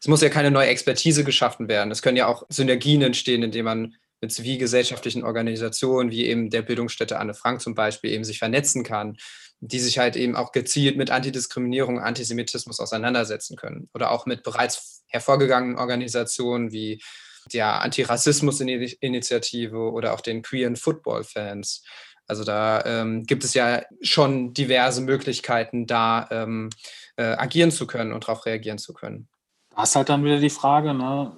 [0.00, 1.90] es muss ja keine neue Expertise geschaffen werden.
[1.90, 7.18] Es können ja auch Synergien entstehen, indem man mit zivilgesellschaftlichen Organisationen wie eben der Bildungsstätte
[7.18, 9.16] Anne Frank zum Beispiel eben sich vernetzen kann,
[9.60, 13.90] die sich halt eben auch gezielt mit Antidiskriminierung, Antisemitismus auseinandersetzen können.
[13.94, 17.02] Oder auch mit bereits hervorgegangenen Organisationen wie
[17.52, 21.82] der Antirassismus-Initiative oder auch den Queeren Football-Fans
[22.28, 26.70] also da ähm, gibt es ja schon diverse Möglichkeiten, da ähm,
[27.16, 29.28] äh, agieren zu können und darauf reagieren zu können.
[29.76, 31.32] Da ist halt dann wieder die Frage, ne?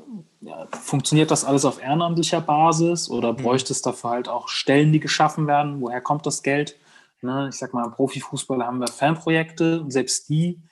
[0.80, 3.39] funktioniert das alles auf ehrenamtlicher Basis oder mhm.
[3.39, 5.80] bräuchte es dafür halt auch Stellen, die geschaffen werden?
[5.80, 6.76] Woher kommt das Geld?
[7.20, 7.49] Ne?
[7.51, 10.62] Ich sag mal, im Profifußball haben wir Fanprojekte und selbst die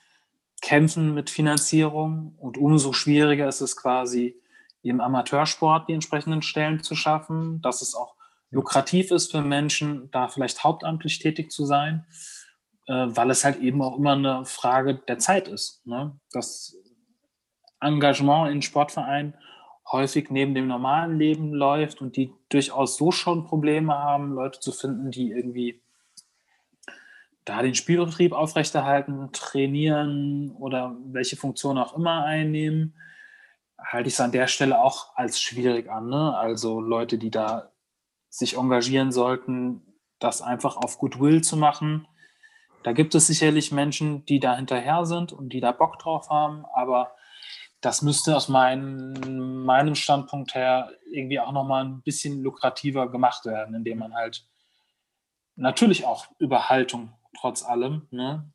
[0.62, 4.36] kämpfen mit Finanzierung und umso schwieriger ist es quasi
[4.82, 7.60] im Amateursport die entsprechenden Stellen zu schaffen.
[7.62, 8.14] Das ist auch
[8.50, 12.06] lukrativ ist für Menschen, da vielleicht hauptamtlich tätig zu sein,
[12.86, 15.84] äh, weil es halt eben auch immer eine Frage der Zeit ist.
[15.84, 16.16] Ne?
[16.30, 16.76] Das
[17.80, 19.34] Engagement in Sportvereinen
[19.90, 24.72] häufig neben dem normalen Leben läuft und die durchaus so schon Probleme haben, Leute zu
[24.72, 25.80] finden, die irgendwie
[27.44, 32.96] da den Spielbetrieb aufrechterhalten, trainieren oder welche Funktion auch immer einnehmen,
[33.78, 36.08] halte ich es an der Stelle auch als schwierig an.
[36.08, 36.36] Ne?
[36.36, 37.70] Also Leute, die da
[38.28, 39.82] sich engagieren sollten,
[40.18, 42.08] das einfach auf Goodwill zu machen.
[42.82, 46.64] Da gibt es sicherlich Menschen, die da hinterher sind und die da Bock drauf haben,
[46.74, 47.14] aber
[47.86, 49.12] das müsste aus mein,
[49.64, 54.44] meinem Standpunkt her irgendwie auch nochmal ein bisschen lukrativer gemacht werden, indem man halt
[55.54, 58.50] natürlich auch über Haltung trotz allem ne,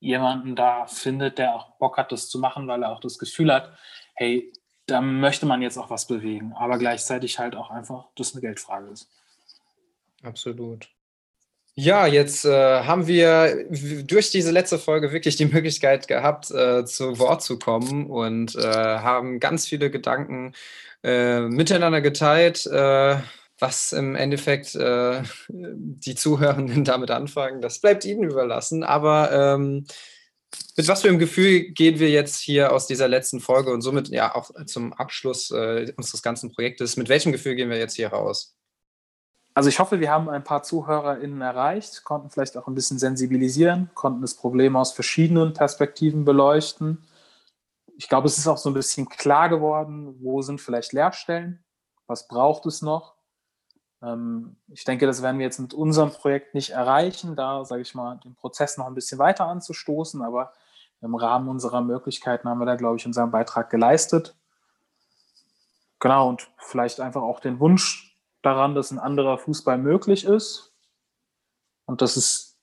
[0.00, 3.54] jemanden da findet, der auch Bock hat, das zu machen, weil er auch das Gefühl
[3.54, 3.78] hat,
[4.14, 4.52] hey,
[4.86, 8.88] da möchte man jetzt auch was bewegen, aber gleichzeitig halt auch einfach, dass eine Geldfrage
[8.88, 9.12] ist.
[10.24, 10.88] Absolut.
[11.76, 13.66] Ja, jetzt äh, haben wir
[14.04, 18.60] durch diese letzte Folge wirklich die Möglichkeit gehabt, äh, zu Wort zu kommen und äh,
[18.62, 20.54] haben ganz viele Gedanken
[21.02, 23.18] äh, miteinander geteilt, äh,
[23.58, 27.60] was im Endeffekt äh, die Zuhörenden damit anfangen.
[27.60, 28.84] Das bleibt ihnen überlassen.
[28.84, 29.84] Aber ähm,
[30.76, 34.08] mit was für einem Gefühl gehen wir jetzt hier aus dieser letzten Folge und somit
[34.10, 36.96] ja auch zum Abschluss unseres ganzen Projektes?
[36.96, 38.54] Mit welchem Gefühl gehen wir jetzt hier raus?
[39.54, 43.88] Also ich hoffe, wir haben ein paar ZuhörerInnen erreicht, konnten vielleicht auch ein bisschen sensibilisieren,
[43.94, 47.06] konnten das Problem aus verschiedenen Perspektiven beleuchten.
[47.96, 51.64] Ich glaube, es ist auch so ein bisschen klar geworden, wo sind vielleicht Leerstellen,
[52.08, 53.14] was braucht es noch.
[54.02, 57.94] Ähm, ich denke, das werden wir jetzt mit unserem Projekt nicht erreichen, da, sage ich
[57.94, 60.52] mal, den Prozess noch ein bisschen weiter anzustoßen, aber
[61.00, 64.34] im Rahmen unserer Möglichkeiten haben wir da, glaube ich, unseren Beitrag geleistet.
[66.00, 68.13] Genau, und vielleicht einfach auch den Wunsch
[68.44, 70.72] daran, dass ein anderer Fußball möglich ist
[71.86, 72.58] und dass es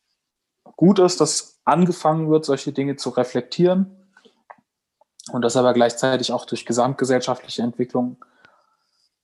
[0.76, 4.10] gut ist, dass angefangen wird, solche Dinge zu reflektieren
[5.32, 8.24] und dass aber gleichzeitig auch durch gesamtgesellschaftliche Entwicklung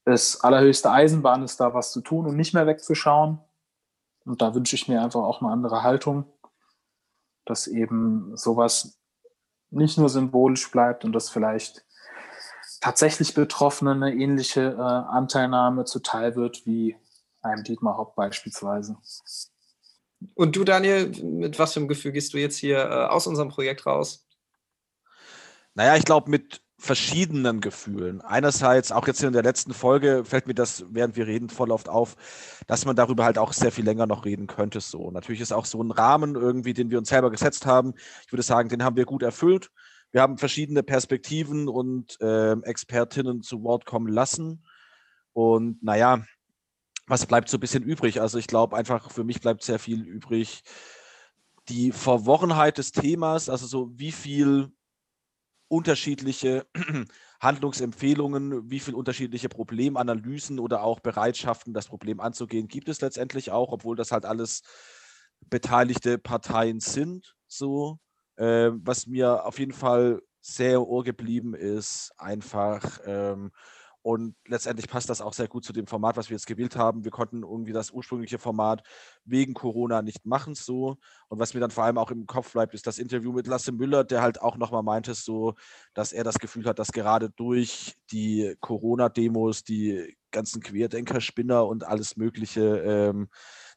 [0.04, 3.40] es allerhöchste Eisenbahn ist, da was zu tun und nicht mehr wegzuschauen.
[4.24, 6.24] Und da wünsche ich mir einfach auch eine andere Haltung,
[7.44, 8.98] dass eben sowas
[9.70, 11.84] nicht nur symbolisch bleibt und dass vielleicht
[12.80, 16.96] tatsächlich Betroffenen eine ähnliche äh, Anteilnahme zuteil wird wie
[17.42, 18.96] einem Dietmar Hopp beispielsweise.
[20.34, 23.48] Und du, Daniel, mit was für einem Gefühl gehst du jetzt hier äh, aus unserem
[23.48, 24.26] Projekt raus?
[25.74, 28.20] Naja, ich glaube, mit verschiedenen Gefühlen.
[28.20, 31.88] Einerseits, auch jetzt in der letzten Folge fällt mir das, während wir reden, voll oft
[31.88, 32.16] auf,
[32.68, 34.80] dass man darüber halt auch sehr viel länger noch reden könnte.
[34.80, 37.94] So, natürlich ist auch so ein Rahmen irgendwie, den wir uns selber gesetzt haben.
[38.24, 39.70] Ich würde sagen, den haben wir gut erfüllt.
[40.10, 44.64] Wir haben verschiedene Perspektiven und äh, Expertinnen zu Wort kommen lassen.
[45.32, 46.24] Und naja,
[47.06, 48.20] was bleibt so ein bisschen übrig?
[48.20, 50.62] Also ich glaube einfach, für mich bleibt sehr viel übrig.
[51.68, 54.72] Die Verworrenheit des Themas, also so wie viel
[55.68, 56.66] unterschiedliche
[57.40, 63.72] Handlungsempfehlungen, wie viel unterschiedliche Problemanalysen oder auch Bereitschaften, das Problem anzugehen, gibt es letztendlich auch,
[63.72, 64.62] obwohl das halt alles
[65.48, 67.36] beteiligte Parteien sind.
[67.46, 67.98] So,
[68.38, 73.00] äh, was mir auf jeden Fall sehr ohr geblieben ist, einfach.
[73.04, 73.50] Ähm,
[74.02, 77.04] und letztendlich passt das auch sehr gut zu dem Format, was wir jetzt gewählt haben.
[77.04, 78.82] Wir konnten irgendwie das ursprüngliche Format
[79.24, 80.96] wegen Corona nicht machen so.
[81.28, 83.72] Und was mir dann vor allem auch im Kopf bleibt, ist das Interview mit Lasse
[83.72, 85.56] Müller, der halt auch nochmal meinte, so,
[85.94, 91.84] dass er das Gefühl hat, dass gerade durch die Corona-Demos, die ganzen Querdenker, Spinner und
[91.84, 93.28] alles Mögliche, ähm,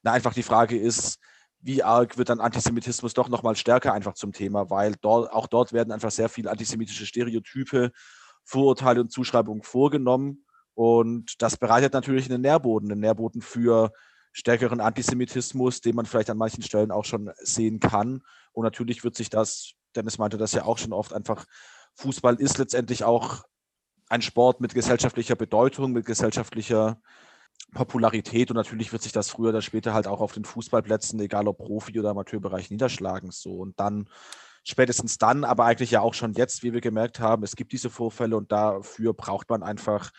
[0.03, 1.20] na, einfach die Frage ist,
[1.62, 5.74] wie arg wird dann Antisemitismus doch nochmal stärker einfach zum Thema, weil dort, auch dort
[5.74, 7.91] werden einfach sehr viele antisemitische Stereotype,
[8.43, 10.45] Vorurteile und Zuschreibungen vorgenommen.
[10.74, 13.91] Und das bereitet natürlich einen Nährboden, einen Nährboden für
[14.32, 18.24] stärkeren Antisemitismus, den man vielleicht an manchen Stellen auch schon sehen kann.
[18.53, 21.45] Und natürlich wird sich das, Dennis meinte das ja auch schon oft, einfach,
[21.95, 23.43] Fußball ist letztendlich auch
[24.07, 27.01] ein Sport mit gesellschaftlicher Bedeutung, mit gesellschaftlicher
[27.74, 31.47] Popularität und natürlich wird sich das früher oder später halt auch auf den Fußballplätzen, egal
[31.47, 33.32] ob Profi- oder Amateurbereich, niederschlagen.
[33.32, 34.09] So und dann,
[34.64, 37.89] spätestens dann, aber eigentlich ja auch schon jetzt, wie wir gemerkt haben, es gibt diese
[37.89, 40.12] Vorfälle und dafür braucht man einfach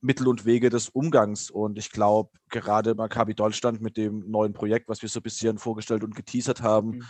[0.00, 1.50] Mittel und Wege des Umgangs.
[1.50, 5.58] Und ich glaube, gerade Maccabi Deutschland mit dem neuen Projekt, was wir so ein bisschen
[5.58, 7.04] vorgestellt und geteasert haben, mhm.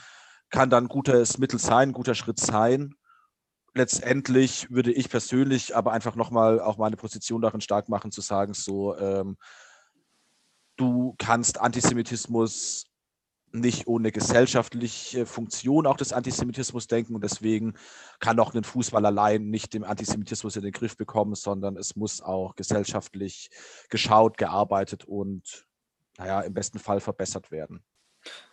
[0.50, 2.94] kann dann ein gutes Mittel sein, ein guter Schritt sein.
[3.76, 8.54] Letztendlich würde ich persönlich aber einfach nochmal auch meine Position darin stark machen, zu sagen,
[8.54, 9.36] so, ähm,
[10.76, 12.86] du kannst Antisemitismus
[13.52, 17.74] nicht ohne gesellschaftliche Funktion auch des Antisemitismus denken und deswegen
[18.18, 22.22] kann auch ein Fußball allein nicht den Antisemitismus in den Griff bekommen, sondern es muss
[22.22, 23.50] auch gesellschaftlich
[23.90, 25.66] geschaut, gearbeitet und
[26.16, 27.84] naja, im besten Fall verbessert werden.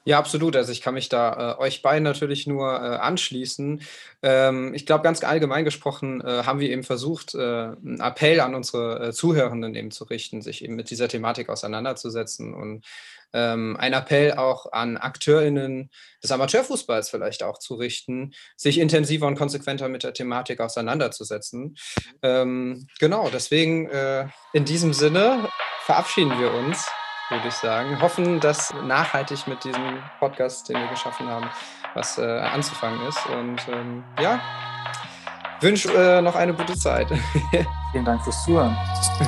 [0.05, 0.57] Ja, absolut.
[0.57, 3.81] Also ich kann mich da äh, euch beiden natürlich nur äh, anschließen.
[4.21, 8.53] Ähm, ich glaube, ganz allgemein gesprochen äh, haben wir eben versucht, äh, einen Appell an
[8.53, 12.85] unsere äh, Zuhörenden eben zu richten, sich eben mit dieser Thematik auseinanderzusetzen und
[13.31, 15.89] ähm, ein Appell auch an AkteurInnen
[16.21, 21.77] des Amateurfußballs vielleicht auch zu richten, sich intensiver und konsequenter mit der Thematik auseinanderzusetzen.
[22.21, 25.49] Ähm, genau, deswegen äh, in diesem Sinne
[25.85, 26.85] verabschieden wir uns
[27.29, 28.01] würde ich sagen.
[28.01, 31.49] Hoffen, dass nachhaltig mit diesem Podcast, den wir geschaffen haben,
[31.93, 33.25] was äh, anzufangen ist.
[33.27, 34.39] Und ähm, ja,
[35.61, 37.07] wünsche äh, noch eine gute Zeit.
[37.91, 38.75] Vielen Dank fürs Zuhören.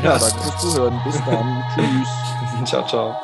[0.04, 1.02] Ja, danke fürs Zuhören.
[1.04, 1.64] Bis dann.
[1.76, 2.70] Tschüss.
[2.70, 3.16] Ciao, ciao.